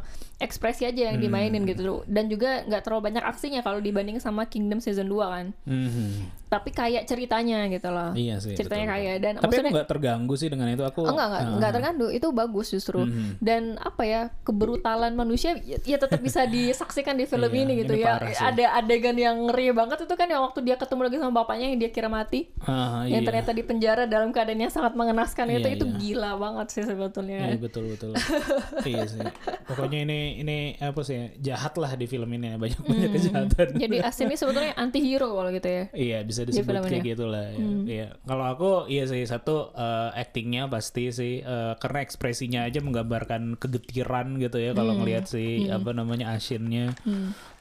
Hmm. 0.43 0.49
ekspresi 0.49 0.83
aja 0.85 1.03
yang 1.07 1.19
dimainin 1.19 1.63
gitu 1.65 1.81
dan 2.05 2.27
juga 2.27 2.63
nggak 2.65 2.83
terlalu 2.83 3.03
banyak 3.09 3.25
aksinya 3.25 3.61
kalau 3.61 3.79
dibanding 3.79 4.19
sama 4.19 4.45
Kingdom 4.45 4.79
season 4.79 5.07
2 5.07 5.23
kan 5.25 5.47
Mhm. 5.63 6.43
tapi 6.49 6.69
kayak 6.69 7.07
ceritanya 7.07 7.65
gitu 7.67 7.89
loh 7.89 8.13
Iya 8.13 8.37
sih. 8.37 8.53
ceritanya 8.53 8.85
betul, 8.87 8.97
kayak 8.99 9.15
dan 9.17 9.33
Tapi 9.33 9.41
aku 9.41 9.47
maksudnya 9.49 9.73
nggak 9.73 9.89
terganggu 9.89 10.35
sih 10.35 10.49
dengan 10.49 10.69
itu. 10.69 10.83
Aku 10.83 11.01
Oh, 11.01 11.11
enggak 11.11 11.27
enggak 11.27 11.41
ah, 11.41 11.55
enggak 11.55 11.73
terganggu 11.73 12.07
itu 12.11 12.27
bagus 12.31 12.67
justru 12.69 13.01
Mhm. 13.01 13.31
dan 13.39 13.63
apa 13.79 14.03
ya 14.03 14.21
kebrutalan 14.43 15.13
manusia 15.13 15.57
ya, 15.59 15.81
ya 15.81 15.97
tetap 15.97 16.19
bisa 16.19 16.45
disaksikan 16.53 17.15
di 17.15 17.25
film 17.25 17.49
Iya, 17.49 17.63
ini 17.63 17.73
gitu 17.79 17.95
ini 17.95 18.03
ya 18.03 18.21
ada 18.21 18.65
adegan 18.77 19.17
yang 19.17 19.47
ngeri 19.47 19.71
banget 19.71 20.03
itu 20.03 20.13
kan 20.13 20.27
yang 20.27 20.43
waktu 20.43 20.61
dia 20.61 20.77
ketemu 20.77 21.01
lagi 21.03 21.17
sama 21.19 21.33
bapaknya 21.39 21.67
yang 21.67 21.79
dia 21.79 21.89
kira 21.89 22.09
mati 22.09 22.53
ah, 22.63 23.05
yang 23.05 23.23
iya. 23.23 23.27
ternyata 23.27 23.51
di 23.51 23.63
penjara 23.63 24.05
dalam 24.05 24.29
keadaan 24.29 24.59
yang 24.59 24.71
sangat 24.71 24.93
mengenaskan 24.93 25.47
itu 25.49 25.63
Iya, 25.63 25.75
itu 25.75 25.87
iya. 25.87 25.97
gila 25.97 26.31
banget 26.37 26.67
sih 26.69 26.83
sebetulnya 26.83 27.39
Iya 27.47 27.57
betul 27.57 27.85
betul. 27.89 28.13
iya 28.85 29.05
sih. 29.05 29.21
Pokoknya 29.65 30.03
ini 30.03 30.32
ini 30.41 30.59
apa 30.81 31.01
sih 31.05 31.37
jahat 31.37 31.77
lah 31.77 31.93
di 31.95 32.07
film 32.07 32.31
ini 32.33 32.57
banyak 32.57 32.81
banyak 32.81 33.11
kejahatan. 33.13 33.67
Hmm. 33.75 33.81
jadi 33.81 33.97
Asin 34.09 34.31
ini 34.31 34.37
sebetulnya 34.37 34.73
anti 34.75 35.05
hero 35.05 35.37
kalau 35.37 35.51
gitu 35.51 35.69
ya 35.69 35.85
Iya 35.93 36.19
bisa 36.23 36.43
disebut 36.43 36.65
film 36.65 36.83
kayak 36.83 37.03
ini. 37.03 37.11
gitu 37.13 37.25
lah. 37.29 37.47
ya. 37.53 37.67
Iya. 37.85 38.07
Kalau 38.23 38.45
aku 38.47 38.71
iya 38.87 39.05
sih 39.05 39.23
satu 39.23 39.71
eh, 39.75 40.11
actingnya 40.17 40.67
pasti 40.67 41.11
sih 41.11 41.35
eh, 41.41 41.73
karena 41.77 41.99
ekspresinya 42.01 42.61
aja 42.65 42.81
menggambarkan 42.81 43.59
kegetiran 43.59 44.39
gitu 44.39 44.57
ya 44.57 44.73
kalau 44.73 44.97
ngelihat 44.97 45.27
si 45.27 45.69
apa 45.69 45.93
namanya 45.93 46.33
asinnya. 46.33 46.97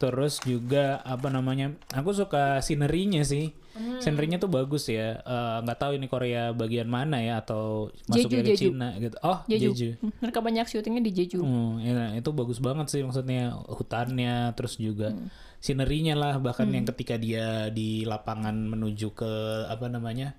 Terus 0.02 0.42
juga 0.42 0.98
apa 1.06 1.30
namanya? 1.30 1.78
Aku 1.94 2.10
suka 2.12 2.58
sinerinya 2.60 3.22
sih. 3.22 3.54
Sinerinya 4.02 4.36
tuh 4.36 4.50
bagus 4.50 4.90
ya. 4.90 5.22
Eh, 5.22 5.58
Nggak 5.62 5.78
tahu 5.78 5.92
ini 5.96 6.06
Korea 6.06 6.52
bagian 6.52 6.86
mana 6.86 7.22
ya 7.22 7.38
atau 7.38 7.88
masuk 8.06 8.34
Jeju. 8.34 8.74
Cina 8.74 8.98
gitu. 8.98 9.14
Oh 9.22 9.46
Jeju. 9.46 9.70
Jeju. 9.72 9.90
Hmm, 9.98 10.12
mereka 10.20 10.40
banyak 10.42 10.66
syutingnya 10.66 11.02
di 11.02 11.12
Jeju 11.14 11.40
Hmm, 11.40 11.78
ya, 11.80 12.12
itu 12.14 12.30
bagus 12.32 12.58
banget 12.58 12.90
sih 12.90 13.00
maksudnya 13.00 13.54
hutannya 13.70 14.52
terus 14.54 14.76
juga 14.76 15.14
sinerinya 15.58 16.18
lah 16.18 16.34
bahkan 16.38 16.66
Hmm. 16.68 16.82
yang 16.82 16.86
ketika 16.90 17.16
dia 17.16 17.70
di 17.70 18.02
lapangan 18.04 18.54
menuju 18.68 19.14
ke 19.14 19.32
apa 19.70 19.86
namanya 19.88 20.34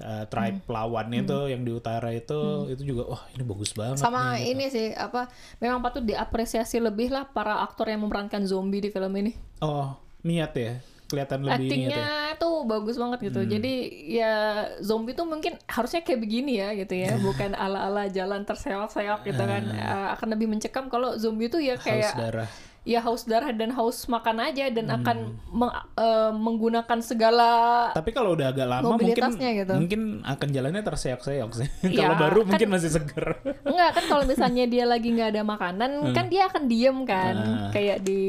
uh, 0.00 0.24
tribe 0.26 0.60
Hmm. 0.64 0.72
lawannya 0.72 1.24
itu 1.24 1.38
yang 1.52 1.62
di 1.62 1.72
utara 1.72 2.10
itu 2.10 2.68
itu 2.72 2.82
juga 2.96 3.14
wah 3.14 3.22
ini 3.32 3.42
bagus 3.46 3.70
banget 3.72 4.00
sama 4.00 4.34
nih, 4.34 4.40
gitu. 4.40 4.50
ini 4.52 4.64
sih 4.68 4.86
apa 4.96 5.28
memang 5.62 5.80
patut 5.80 6.04
diapresiasi 6.04 6.80
lebih 6.80 7.12
lah 7.12 7.28
para 7.28 7.62
aktor 7.64 7.88
yang 7.88 8.02
memerankan 8.02 8.44
zombie 8.44 8.80
di 8.80 8.90
film 8.92 9.12
ini. 9.16 9.32
Oh 9.60 9.94
niat 10.24 10.52
ya? 10.56 10.80
Kelihatan 11.10 11.42
lebih 11.42 11.50
ya? 11.50 11.58
Hmm. 11.58 11.66
aktingnya 11.66 12.06
tuh 12.38 12.54
bagus 12.70 12.96
banget 12.96 13.18
gitu. 13.30 13.40
Jadi 13.42 13.74
ya 14.14 14.34
zombie 14.78 15.12
tuh 15.12 15.26
mungkin 15.26 15.58
harusnya 15.66 16.06
kayak 16.06 16.20
begini 16.22 16.62
ya 16.62 16.70
gitu 16.78 16.94
ya. 16.94 17.18
Bukan 17.26 17.58
ala 17.58 17.90
ala 17.90 18.06
jalan 18.06 18.46
terseok-seok 18.46 19.26
gitu 19.26 19.42
kan. 19.42 19.62
Eh, 19.74 20.08
akan 20.14 20.28
lebih 20.38 20.46
mencekam 20.46 20.86
kalau 20.86 21.18
zombie 21.18 21.50
tuh 21.50 21.58
ya 21.58 21.74
haus 21.74 21.84
kayak 21.84 22.14
darah 22.14 22.50
ya 22.82 22.98
haus 22.98 23.22
darah 23.22 23.52
dan 23.52 23.70
haus 23.70 24.04
makan 24.06 24.40
aja 24.42 24.68
dan 24.68 24.86
Hmm. 24.86 24.96
akan 24.98 25.16
meng- 25.50 25.68
eh, 25.94 26.32
menggunakan 26.32 26.98
segala 27.00 27.50
tapi 27.90 28.10
kalau 28.10 28.32
udah 28.32 28.48
agak 28.48 28.66
lama 28.66 28.96
mungkin 28.96 29.20
gitu. 29.36 29.72
mungkin 29.74 30.00
akan 30.22 30.48
jalannya 30.48 30.82
terseok-seok 30.82 31.50
sih 31.54 31.68
Ya, 31.86 31.92
kalau 32.00 32.16
baru 32.18 32.38
kan- 32.40 32.48
mungkin 32.48 32.68
masih 32.70 32.90
seger 32.90 33.36
Enggak 33.68 33.90
kan 33.94 34.04
kalau 34.06 34.24
misalnya 34.24 34.64
dia 34.64 34.84
lagi 34.84 35.08
nggak 35.10 35.30
ada 35.30 35.42
makanan 35.42 35.90
kan 36.10 36.26
dia 36.26 36.48
akan 36.48 36.62
diem 36.66 36.98
kan 37.04 37.34
Ah. 37.36 37.70
kayak 37.70 38.00
di 38.00 38.22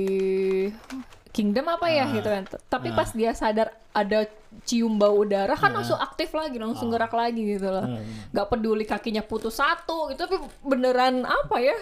Kingdom 1.32 1.64
apa 1.66 1.88
ya 1.88 2.06
gitu 2.12 2.28
kan. 2.28 2.44
Tapi 2.68 2.92
pas 2.94 3.10
dia 3.12 3.32
sadar 3.32 3.72
ada 3.92 4.28
cium 4.64 4.96
bau 4.96 5.16
udara 5.18 5.56
kan 5.56 5.72
langsung 5.72 5.96
aktif 5.98 6.32
lagi, 6.32 6.60
langsung 6.60 6.92
gerak 6.92 7.12
lagi 7.12 7.40
gitu 7.40 7.68
loh. 7.68 7.88
Nggak 8.30 8.48
peduli 8.48 8.84
kakinya 8.84 9.24
putus 9.24 9.56
satu 9.56 10.12
gitu 10.12 10.20
tapi 10.22 10.36
beneran 10.62 11.24
apa 11.24 11.56
ya? 11.58 11.76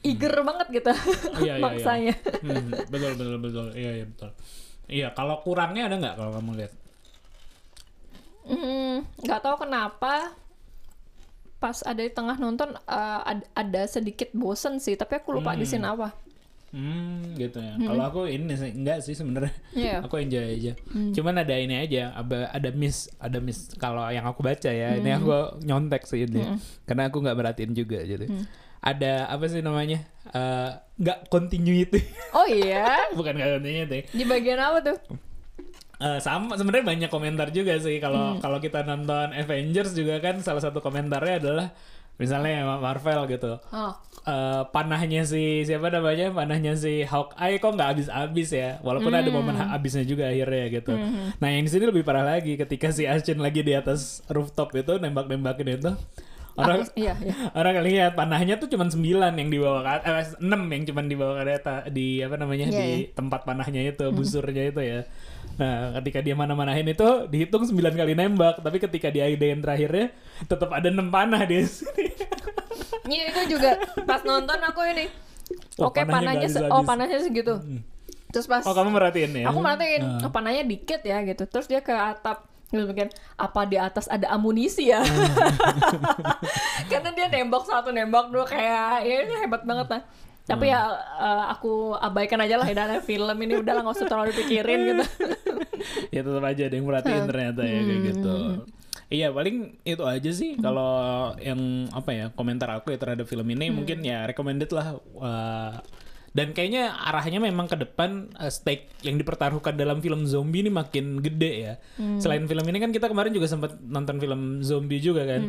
Eager 0.00 0.40
banget 0.40 0.66
gitu. 0.74 0.88
Iya, 0.88 1.36
iya, 1.44 1.52
iya. 1.54 1.62
maksanya. 1.62 2.14
Hmm, 2.40 2.68
betul 2.88 3.10
betul 3.14 3.36
betul 3.38 3.66
iya 3.76 3.90
iya 3.94 4.06
betul 4.06 4.30
iya 4.88 5.08
kalau 5.12 5.44
kurangnya 5.44 5.84
ada 5.84 5.96
nggak 6.00 6.14
kalau 6.16 6.32
kamu 6.32 6.50
lihat 6.56 6.72
Hmm, 8.48 9.04
nggak 9.20 9.40
tahu 9.44 9.68
kenapa 9.68 10.32
pas 11.58 11.84
ada 11.84 12.00
di 12.00 12.08
tengah 12.08 12.38
nonton 12.38 12.72
ad- 12.88 13.44
ada 13.52 13.82
sedikit 13.84 14.32
bosen 14.32 14.78
sih, 14.78 14.94
tapi 14.94 15.18
aku 15.18 15.36
lupa 15.36 15.52
di 15.52 15.66
scene 15.66 15.84
apa. 15.84 16.14
Hmm, 16.68 17.32
gitu 17.32 17.64
ya. 17.64 17.80
Kalau 17.80 18.02
aku 18.04 18.20
ini 18.28 18.52
sih 18.52 18.76
enggak 18.76 19.00
sih 19.00 19.16
sebenarnya. 19.16 19.52
Iya. 19.72 20.00
Aku 20.04 20.20
enjoy 20.20 20.44
aja. 20.44 20.72
Cuman 21.16 21.40
ada 21.40 21.54
ini 21.56 21.80
aja, 21.80 22.12
ada 22.12 22.52
ada 22.52 22.68
miss, 22.76 23.08
ada 23.16 23.40
miss 23.40 23.72
kalau 23.80 24.04
yang 24.12 24.28
aku 24.28 24.44
baca 24.44 24.68
ya. 24.68 25.00
Ini 25.00 25.16
aku 25.16 25.64
nyontek 25.64 26.04
sih 26.04 26.28
ini. 26.28 26.44
Karena 26.84 27.08
aku 27.08 27.24
nggak 27.24 27.36
merhatiin 27.36 27.72
juga 27.72 28.04
jadi. 28.04 28.28
Ada 28.78 29.32
apa 29.32 29.48
sih 29.48 29.64
namanya? 29.64 30.04
Eh, 30.28 30.70
nggak 31.00 31.32
continuity. 31.32 32.04
Oh 32.36 32.44
iya, 32.44 33.08
Bukan 33.16 33.32
nggak 33.34 33.58
continuity. 33.58 33.98
di 34.12 34.24
bagian 34.28 34.60
apa 34.60 34.78
tuh? 34.84 34.98
Eh, 35.98 36.20
sama 36.22 36.54
sebenarnya 36.54 36.86
banyak 36.86 37.10
komentar 37.10 37.50
juga 37.50 37.74
sih 37.82 37.98
kalau 37.98 38.38
kalau 38.38 38.62
kita 38.62 38.86
nonton 38.86 39.34
Avengers 39.34 39.98
juga 39.98 40.22
kan 40.22 40.38
salah 40.38 40.62
satu 40.62 40.78
komentarnya 40.78 41.42
adalah 41.42 41.74
misalnya 42.18 42.76
Marvel 42.76 43.24
gitu. 43.26 43.56
Oh. 43.70 43.92
eh, 44.28 44.62
panahnya 44.68 45.24
si 45.24 45.64
siapa 45.64 45.88
namanya? 45.88 46.28
Panahnya 46.28 46.76
si 46.76 47.00
Hawkeye 47.00 47.56
kok 47.56 47.72
nggak 47.72 47.88
habis-habis 47.96 48.48
ya? 48.52 48.76
Walaupun 48.84 49.08
ada 49.10 49.30
momen 49.30 49.56
ha- 49.56 49.72
habisnya 49.72 50.04
juga 50.04 50.28
akhirnya 50.28 50.68
gitu. 50.68 50.92
Nah 51.38 51.48
yang 51.48 51.64
di 51.64 51.70
sini 51.70 51.88
lebih 51.88 52.04
parah 52.04 52.26
lagi 52.26 52.58
ketika 52.58 52.92
si 52.92 53.08
Ashin 53.08 53.40
lagi 53.40 53.64
di 53.64 53.72
atas 53.72 54.20
rooftop 54.28 54.76
itu 54.76 55.00
nembak-nembakin 55.00 55.80
itu. 55.80 55.92
Orang 56.58 56.82
Aku- 56.82 56.98
iya, 56.98 57.14
iya. 57.22 57.34
orang 57.58 57.86
lihat 57.86 58.18
panahnya 58.18 58.58
tuh 58.58 58.66
cuma 58.66 58.90
9 58.90 58.98
yang 59.38 59.46
dibawa 59.46 59.78
ke 59.86 59.90
atas, 60.02 60.34
eh, 60.34 60.42
6 60.42 60.66
yang 60.66 60.82
cuma 60.90 61.00
dibawa 61.06 61.32
ke 61.38 61.94
di 61.94 62.18
apa 62.18 62.34
namanya 62.34 62.66
Iya, 62.66 62.74
di 62.74 62.88
iya. 63.06 63.14
tempat 63.14 63.46
panahnya 63.46 63.80
itu 63.86 64.10
busurnya 64.10 64.74
itu 64.74 64.82
ya. 64.82 65.00
Nah 65.54 65.94
ketika 66.02 66.18
dia 66.18 66.34
mana-manahin 66.34 66.90
itu 66.90 67.30
dihitung 67.30 67.62
9 67.62 67.94
kali 67.94 68.18
nembak. 68.18 68.58
Tapi 68.58 68.82
ketika 68.82 69.06
di 69.08 69.22
adegan 69.22 69.62
terakhirnya 69.62 70.10
tetap 70.50 70.74
ada 70.74 70.90
6 70.90 71.14
panah 71.14 71.46
di 71.46 71.62
sini 71.62 72.07
Iya 73.06 73.22
itu 73.30 73.58
juga 73.58 73.78
pas 74.02 74.24
nonton 74.26 74.58
aku 74.58 74.80
ini. 74.88 75.06
Oh, 75.78 75.88
Oke 75.88 76.02
panahnya 76.04 76.48
panahnya, 76.48 76.68
oh 76.74 76.82
panahnya 76.82 77.18
segitu. 77.22 77.54
Terus 78.28 78.46
pas 78.50 78.60
Oh 78.66 78.74
kamu 78.76 78.90
merhatiin 78.92 79.32
ya? 79.32 79.46
aku 79.48 79.58
merhatiin 79.62 80.02
oh, 80.26 80.32
panahnya 80.32 80.64
dikit 80.66 81.00
ya 81.06 81.22
gitu. 81.22 81.46
Terus 81.46 81.66
dia 81.70 81.80
ke 81.80 81.94
atap 81.94 82.48
Terus 82.68 82.84
mikir 82.84 83.08
apa 83.40 83.64
di 83.64 83.80
atas 83.80 84.04
ada 84.12 84.28
amunisi 84.28 84.92
ya? 84.92 85.00
Karena 86.92 87.10
dia 87.16 87.26
nembak 87.32 87.64
satu 87.64 87.88
nembak 87.88 88.28
dua 88.28 88.44
kayak 88.44 89.08
ya 89.08 89.16
ini 89.24 89.34
hebat 89.40 89.64
banget 89.64 89.88
lah. 89.88 90.02
Tapi 90.44 90.68
ya 90.68 90.80
eh, 91.16 91.44
aku 91.48 91.96
abaikan 91.96 92.44
aja 92.44 92.60
lah 92.60 92.68
ya 92.68 92.76
dalam 92.76 93.00
film 93.00 93.36
ini 93.40 93.56
udah 93.56 93.72
lah 93.72 93.80
nggak 93.88 93.96
usah 93.96 94.08
terlalu 94.08 94.36
dipikirin 94.36 94.78
gitu. 94.84 95.04
ya 96.14 96.20
tetap 96.20 96.44
aja 96.44 96.62
ada 96.68 96.74
yang 96.76 96.86
merhatiin 96.88 97.24
ternyata 97.24 97.62
ya 97.64 97.80
kayak 97.80 98.00
gitu. 98.12 98.36
Iya 99.08 99.32
paling 99.32 99.80
itu 99.88 100.04
aja 100.04 100.30
sih 100.36 100.60
kalau 100.60 101.32
yang 101.40 101.88
apa 101.96 102.10
ya 102.12 102.26
komentar 102.36 102.68
aku 102.76 102.92
ya 102.92 103.00
terhadap 103.00 103.24
film 103.24 103.48
ini 103.48 103.72
mungkin 103.72 104.04
ya 104.04 104.28
recommended 104.28 104.68
lah. 104.68 105.00
Wah, 105.16 105.80
dan 106.36 106.52
kayaknya 106.52 106.92
arahnya 106.92 107.40
memang 107.40 107.66
ke 107.66 107.76
depan 107.80 108.28
eh, 108.36 108.52
stake 108.52 108.92
yang 109.02 109.16
dipertaruhkan 109.16 109.74
dalam 109.80 110.04
film 110.04 110.28
zombie 110.28 110.60
ini 110.60 110.70
makin 110.70 111.24
gede 111.24 111.52
ya. 111.56 111.74
Selain 112.20 112.44
film 112.44 112.62
ini 112.68 112.78
kan 112.78 112.92
kita 112.92 113.08
kemarin 113.08 113.32
juga 113.32 113.48
sempat 113.48 113.80
nonton 113.80 114.20
film 114.20 114.60
zombie 114.60 115.00
juga 115.00 115.24
kan. 115.24 115.42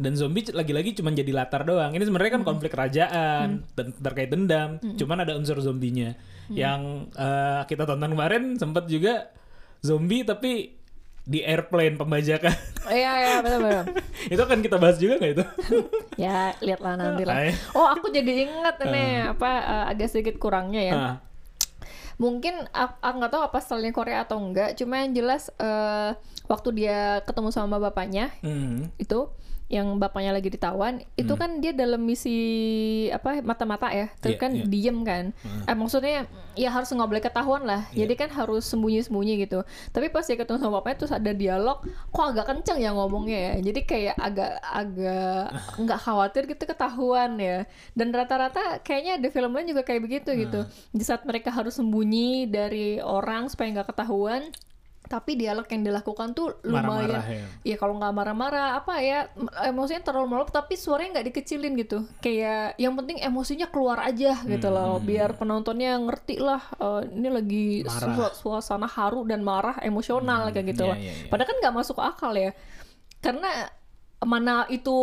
Dan 0.00 0.12
zombie 0.16 0.48
lagi-lagi 0.48 0.96
cuma 0.96 1.12
jadi 1.12 1.30
latar 1.30 1.68
doang. 1.68 1.92
Ini 1.92 2.02
sebenarnya 2.08 2.40
kan 2.40 2.44
konflik 2.48 2.72
kerajaan 2.72 3.62
dan 3.76 3.86
terkait 3.92 4.32
dendam. 4.32 4.80
Cuman 4.96 5.22
ada 5.22 5.36
unsur 5.36 5.60
zombinya. 5.60 6.16
Yang 6.48 7.12
eh, 7.14 7.62
kita 7.68 7.84
tonton 7.84 8.10
kemarin 8.10 8.56
sempat 8.56 8.88
juga 8.88 9.30
zombie 9.84 10.24
tapi 10.26 10.81
di 11.22 11.38
airplane 11.46 11.94
pembajakan. 11.94 12.54
Iya 12.90 13.12
iya 13.14 13.34
betul 13.46 13.60
betul. 13.62 13.84
itu 14.34 14.42
kan 14.42 14.58
kita 14.58 14.76
bahas 14.78 14.98
juga 14.98 15.22
nggak 15.22 15.32
itu? 15.38 15.44
Ya 16.22 16.52
lihatlah 16.58 16.98
nanti 16.98 17.22
lah. 17.22 17.46
Oh 17.78 17.86
aku 17.86 18.10
jadi 18.10 18.46
ingat 18.50 18.82
nih 18.82 19.30
apa 19.30 19.50
eh, 19.62 19.84
agak 19.94 20.10
sedikit 20.10 20.36
kurangnya 20.42 20.82
ya. 20.82 20.94
Nah, 20.94 21.14
mungkin 22.18 22.66
aku 22.74 23.14
nggak 23.22 23.32
tahu 23.32 23.42
apa 23.42 23.58
stylenya 23.62 23.92
Korea 23.94 24.18
atau 24.26 24.38
enggak 24.42 24.74
cuma 24.74 25.02
yang 25.02 25.14
jelas 25.14 25.48
eh, 25.62 26.10
waktu 26.50 26.68
dia 26.74 27.22
ketemu 27.22 27.50
sama 27.54 27.78
bapaknya 27.78 28.34
hmm. 28.42 28.92
itu 28.98 29.30
yang 29.72 29.96
bapaknya 29.96 30.36
lagi 30.36 30.52
ditawan 30.52 31.00
itu 31.16 31.32
kan 31.32 31.56
dia 31.64 31.72
dalam 31.72 32.04
misi 32.04 32.36
apa 33.08 33.40
mata-mata 33.40 33.88
ya 33.88 34.12
terus 34.20 34.36
Iya, 34.36 34.42
kan 34.44 34.52
iya. 34.52 34.64
diem 34.68 34.98
kan. 35.00 35.24
Eh, 35.64 35.72
maksudnya 35.72 36.28
ya 36.52 36.68
harus 36.68 36.92
nggak 36.92 37.08
boleh 37.08 37.24
ketahuan 37.24 37.64
lah. 37.64 37.88
Iya. 37.88 38.04
jadi 38.04 38.14
kan 38.20 38.30
harus 38.36 38.68
sembunyi-sembunyi 38.68 39.48
gitu. 39.48 39.64
Tapi 39.96 40.12
pas 40.12 40.28
dia 40.28 40.36
ketemu 40.36 40.60
sama 40.60 40.84
bapaknya 40.84 40.96
terus 41.00 41.14
ada 41.16 41.32
dialog 41.32 41.80
kok 42.12 42.26
agak 42.36 42.44
kenceng 42.52 42.84
ya 42.84 42.92
ngomongnya 42.92 43.38
ya. 43.40 43.52
Jadi 43.64 43.80
kayak 43.88 44.16
agak 44.20 44.52
agak 44.60 45.44
nggak 45.80 45.98
khawatir 46.04 46.42
gitu 46.52 46.62
ketahuan 46.68 47.40
ya. 47.40 47.64
Dan 47.96 48.12
rata-rata 48.12 48.84
kayaknya 48.84 49.16
ada 49.16 49.28
film 49.32 49.56
lain 49.56 49.72
juga 49.72 49.88
kayak 49.88 50.04
begitu 50.04 50.36
gitu. 50.36 50.68
Di 50.92 51.00
saat 51.00 51.24
mereka 51.24 51.48
harus 51.48 51.80
sembunyi 51.80 52.44
dari 52.44 53.00
orang 53.00 53.48
supaya 53.48 53.72
nggak 53.72 53.88
ketahuan 53.88 54.52
tapi 55.02 55.34
dialog 55.34 55.66
yang 55.66 55.82
dilakukan 55.82 56.32
tuh 56.32 56.56
lumayan 56.62 56.88
Marah-marah 57.12 57.24
ya. 57.28 57.44
ya 57.62 57.76
kalau 57.76 58.00
nggak 58.00 58.12
marah-marah 58.12 58.68
apa 58.76 58.94
ya 58.98 59.28
em- 59.34 59.50
emosinya 59.68 60.02
terlalu 60.02 60.26
meluap 60.30 60.48
tapi 60.48 60.72
suaranya 60.74 61.20
nggak 61.20 61.26
dikecilin 61.28 61.72
gitu 61.76 61.98
kayak 62.18 62.74
yang 62.76 62.96
penting 62.96 63.20
emosinya 63.20 63.68
keluar 63.68 64.00
aja 64.00 64.40
gitu 64.42 64.68
loh 64.68 64.96
biar 64.98 65.36
penontonnya 65.36 66.00
ngerti 66.00 66.38
lah 66.38 66.62
eh, 66.74 67.12
ini 67.12 67.28
lagi 67.28 67.66
Hmm, 67.82 67.92
Marah. 67.92 68.30
su- 68.32 68.48
suasana 68.48 68.86
haru 68.86 69.24
dan 69.24 69.42
marah 69.42 69.76
emosional 69.80 70.48
kayak 70.48 70.72
gitu 70.72 70.86
iya, 70.86 70.90
loh 70.90 70.98
iya, 70.98 71.12
iya. 71.12 71.28
padahal 71.28 71.48
kan 71.50 71.56
nggak 71.60 71.74
masuk 71.76 71.98
akal 71.98 72.32
ya 72.32 72.50
karena 73.20 73.50
mana 74.22 74.64
itu 74.70 74.94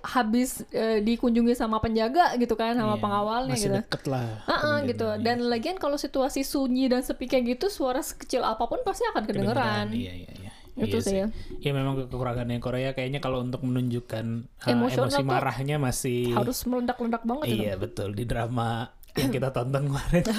habis 0.00 0.64
eh, 0.72 1.04
dikunjungi 1.04 1.52
sama 1.52 1.78
penjaga 1.84 2.32
gitu 2.40 2.56
kan 2.56 2.72
sama 2.72 2.96
Iya, 2.96 3.02
pengawalnya 3.04 3.54
masih 3.54 3.68
gitu 3.68 3.76
deket 3.80 4.02
lah. 4.08 4.28
Heeh, 4.48 4.76
gitu. 4.88 5.06
Dan 5.20 5.36
lagian 5.52 5.76
kalau 5.76 6.00
situasi 6.00 6.42
sunyi 6.42 6.88
dan 6.88 7.04
sepi 7.04 7.28
kayak 7.28 7.58
gitu, 7.58 7.68
suara 7.68 8.00
sekecil 8.00 8.40
apa 8.40 8.64
pun 8.64 8.80
pasti 8.82 9.04
akan 9.12 9.22
kedengeran. 9.28 9.92
Iya 9.92 10.12
iya 10.16 10.30
iya. 10.40 10.50
Itu 10.74 10.98
Iya 10.98 11.06
sih 11.06 11.16
ya. 11.22 11.26
Ya 11.62 11.70
memang 11.70 11.94
kekurangannya 12.08 12.58
Korea 12.58 12.90
kayaknya 12.96 13.22
kalau 13.22 13.44
untuk 13.44 13.62
menunjukkan 13.62 14.26
uh, 14.66 14.72
emosi 14.74 15.22
marahnya 15.22 15.78
masih 15.78 16.34
Harus 16.34 16.66
meledak-ledak 16.66 17.22
banget 17.22 17.46
gitu. 17.46 17.62
Iya 17.62 17.74
betul 17.78 18.10
di 18.16 18.24
drama 18.26 18.90
yang 19.14 19.30
kita 19.30 19.48
tonton 19.50 19.90
kemarin. 19.90 20.24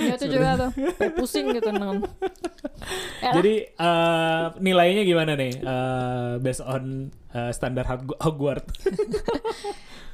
Ya 0.00 0.16
itu 0.16 0.26
juga 0.32 0.48
tuh. 0.56 0.70
Pusing 1.16 1.52
gitu 1.52 1.68
nonton. 1.70 2.08
Jadi 3.36 3.54
eh, 3.68 4.44
nilainya 4.58 5.02
gimana 5.04 5.36
nih 5.36 5.52
eh, 5.60 6.32
based 6.40 6.64
on 6.64 7.12
eh, 7.30 7.52
standar 7.52 7.84
Hog- 7.84 8.16
Hogwarts? 8.16 8.72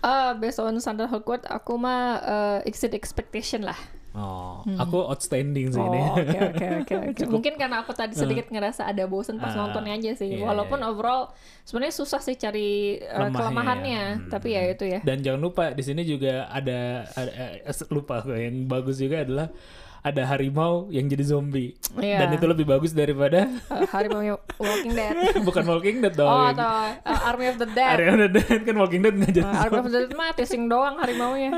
Ah, 0.03 0.35
based 0.41 0.59
on 0.59 0.75
standard 0.83 1.07
Hogwarts, 1.09 1.47
aku 1.47 1.79
mah 1.79 2.19
eh, 2.19 2.59
exceed 2.69 2.93
expectation 2.93 3.63
lah. 3.63 3.79
Oh, 4.17 4.65
aku 4.65 4.97
outstanding 5.05 5.69
sih 5.69 5.77
Oh, 5.77 5.93
ini. 5.93 6.01
oke 6.01 6.39
oke 6.81 6.95
oke. 7.13 7.25
Mungkin 7.37 7.53
karena 7.55 7.85
aku 7.85 7.93
tadi 7.93 8.17
sedikit 8.17 8.49
ngerasa 8.49 8.89
ada 8.89 9.05
bosen 9.05 9.37
pas 9.37 9.53
Ah, 9.53 9.61
nontonnya 9.61 9.93
aja 9.93 10.17
sih. 10.17 10.41
iya, 10.41 10.41
Walaupun 10.41 10.81
iya. 10.81 10.89
overall 10.89 11.29
sebenarnya 11.63 11.95
susah 11.95 12.19
sih 12.19 12.33
cari 12.35 12.97
eh, 12.97 13.13
Lemahnya 13.13 13.37
kelemahannya, 13.37 13.93
ya. 13.93 14.09
Hmm. 14.17 14.31
tapi 14.33 14.49
ya 14.57 14.63
itu 14.67 14.85
ya. 14.89 15.01
Dan 15.05 15.21
jangan 15.21 15.41
lupa 15.45 15.69
di 15.71 15.85
sini 15.85 16.01
juga 16.03 16.49
ada, 16.49 17.05
ada 17.13 17.33
eh, 17.61 17.85
lupa 17.93 18.25
gue 18.25 18.41
yang 18.41 18.65
bagus 18.65 18.97
juga 18.97 19.21
adalah 19.21 19.53
ada 20.07 20.23
harimau 20.23 20.87
yang 20.95 21.11
jadi 21.11 21.25
zombie. 21.27 21.75
Iya. 21.99 22.23
Dan 22.23 22.39
itu 22.39 22.47
lebih 22.47 22.63
bagus 22.63 22.95
daripada 22.95 23.51
Eh, 23.51 23.91
harimau 23.91 24.23
Walking 24.55 24.95
Dead. 24.95 25.15
bukan 25.49 25.65
Walking 25.67 25.99
Dead 25.99 26.15
dong. 26.15 26.31
Oh, 26.31 26.47
atau 26.47 26.95
uh, 27.03 27.21
Army 27.27 27.51
of 27.51 27.59
the 27.59 27.67
Dead. 27.67 27.99
Arya 27.99 28.15
udah 28.15 28.31
Dead 28.31 28.61
kan 28.63 28.75
Walking 28.79 29.03
Dead 29.03 29.15
nggak 29.19 29.33
jadi. 29.35 29.47
Uh, 29.51 29.63
Army 29.67 29.79
of 29.83 29.87
the 29.91 29.99
Dead 29.99 30.15
mah 30.15 30.31
tising 30.39 30.71
doang 30.71 30.95
harimaunya. 31.03 31.51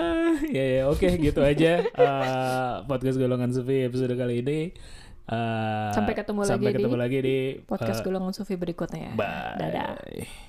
ya 0.48 0.64
ya 0.64 0.82
oke 0.88 1.04
gitu 1.20 1.44
aja 1.44 1.84
Eh, 1.84 2.74
podcast 2.88 3.20
golongan 3.20 3.52
Sufi 3.52 3.84
episode 3.84 4.16
kali 4.16 4.40
ini. 4.40 4.58
Eh, 5.28 5.90
Sampai 5.92 6.16
ketemu 6.16 6.40
sampai 6.48 6.72
lagi 6.72 6.76
ketemu 6.80 6.96
di 6.96 7.00
lagi 7.04 7.18
di 7.20 7.38
Podcast 7.60 8.00
eh, 8.00 8.04
golongan 8.08 8.32
Sufi 8.32 8.56
berikutnya. 8.56 9.12
Bye. 9.12 9.60
Dadah. 9.60 10.47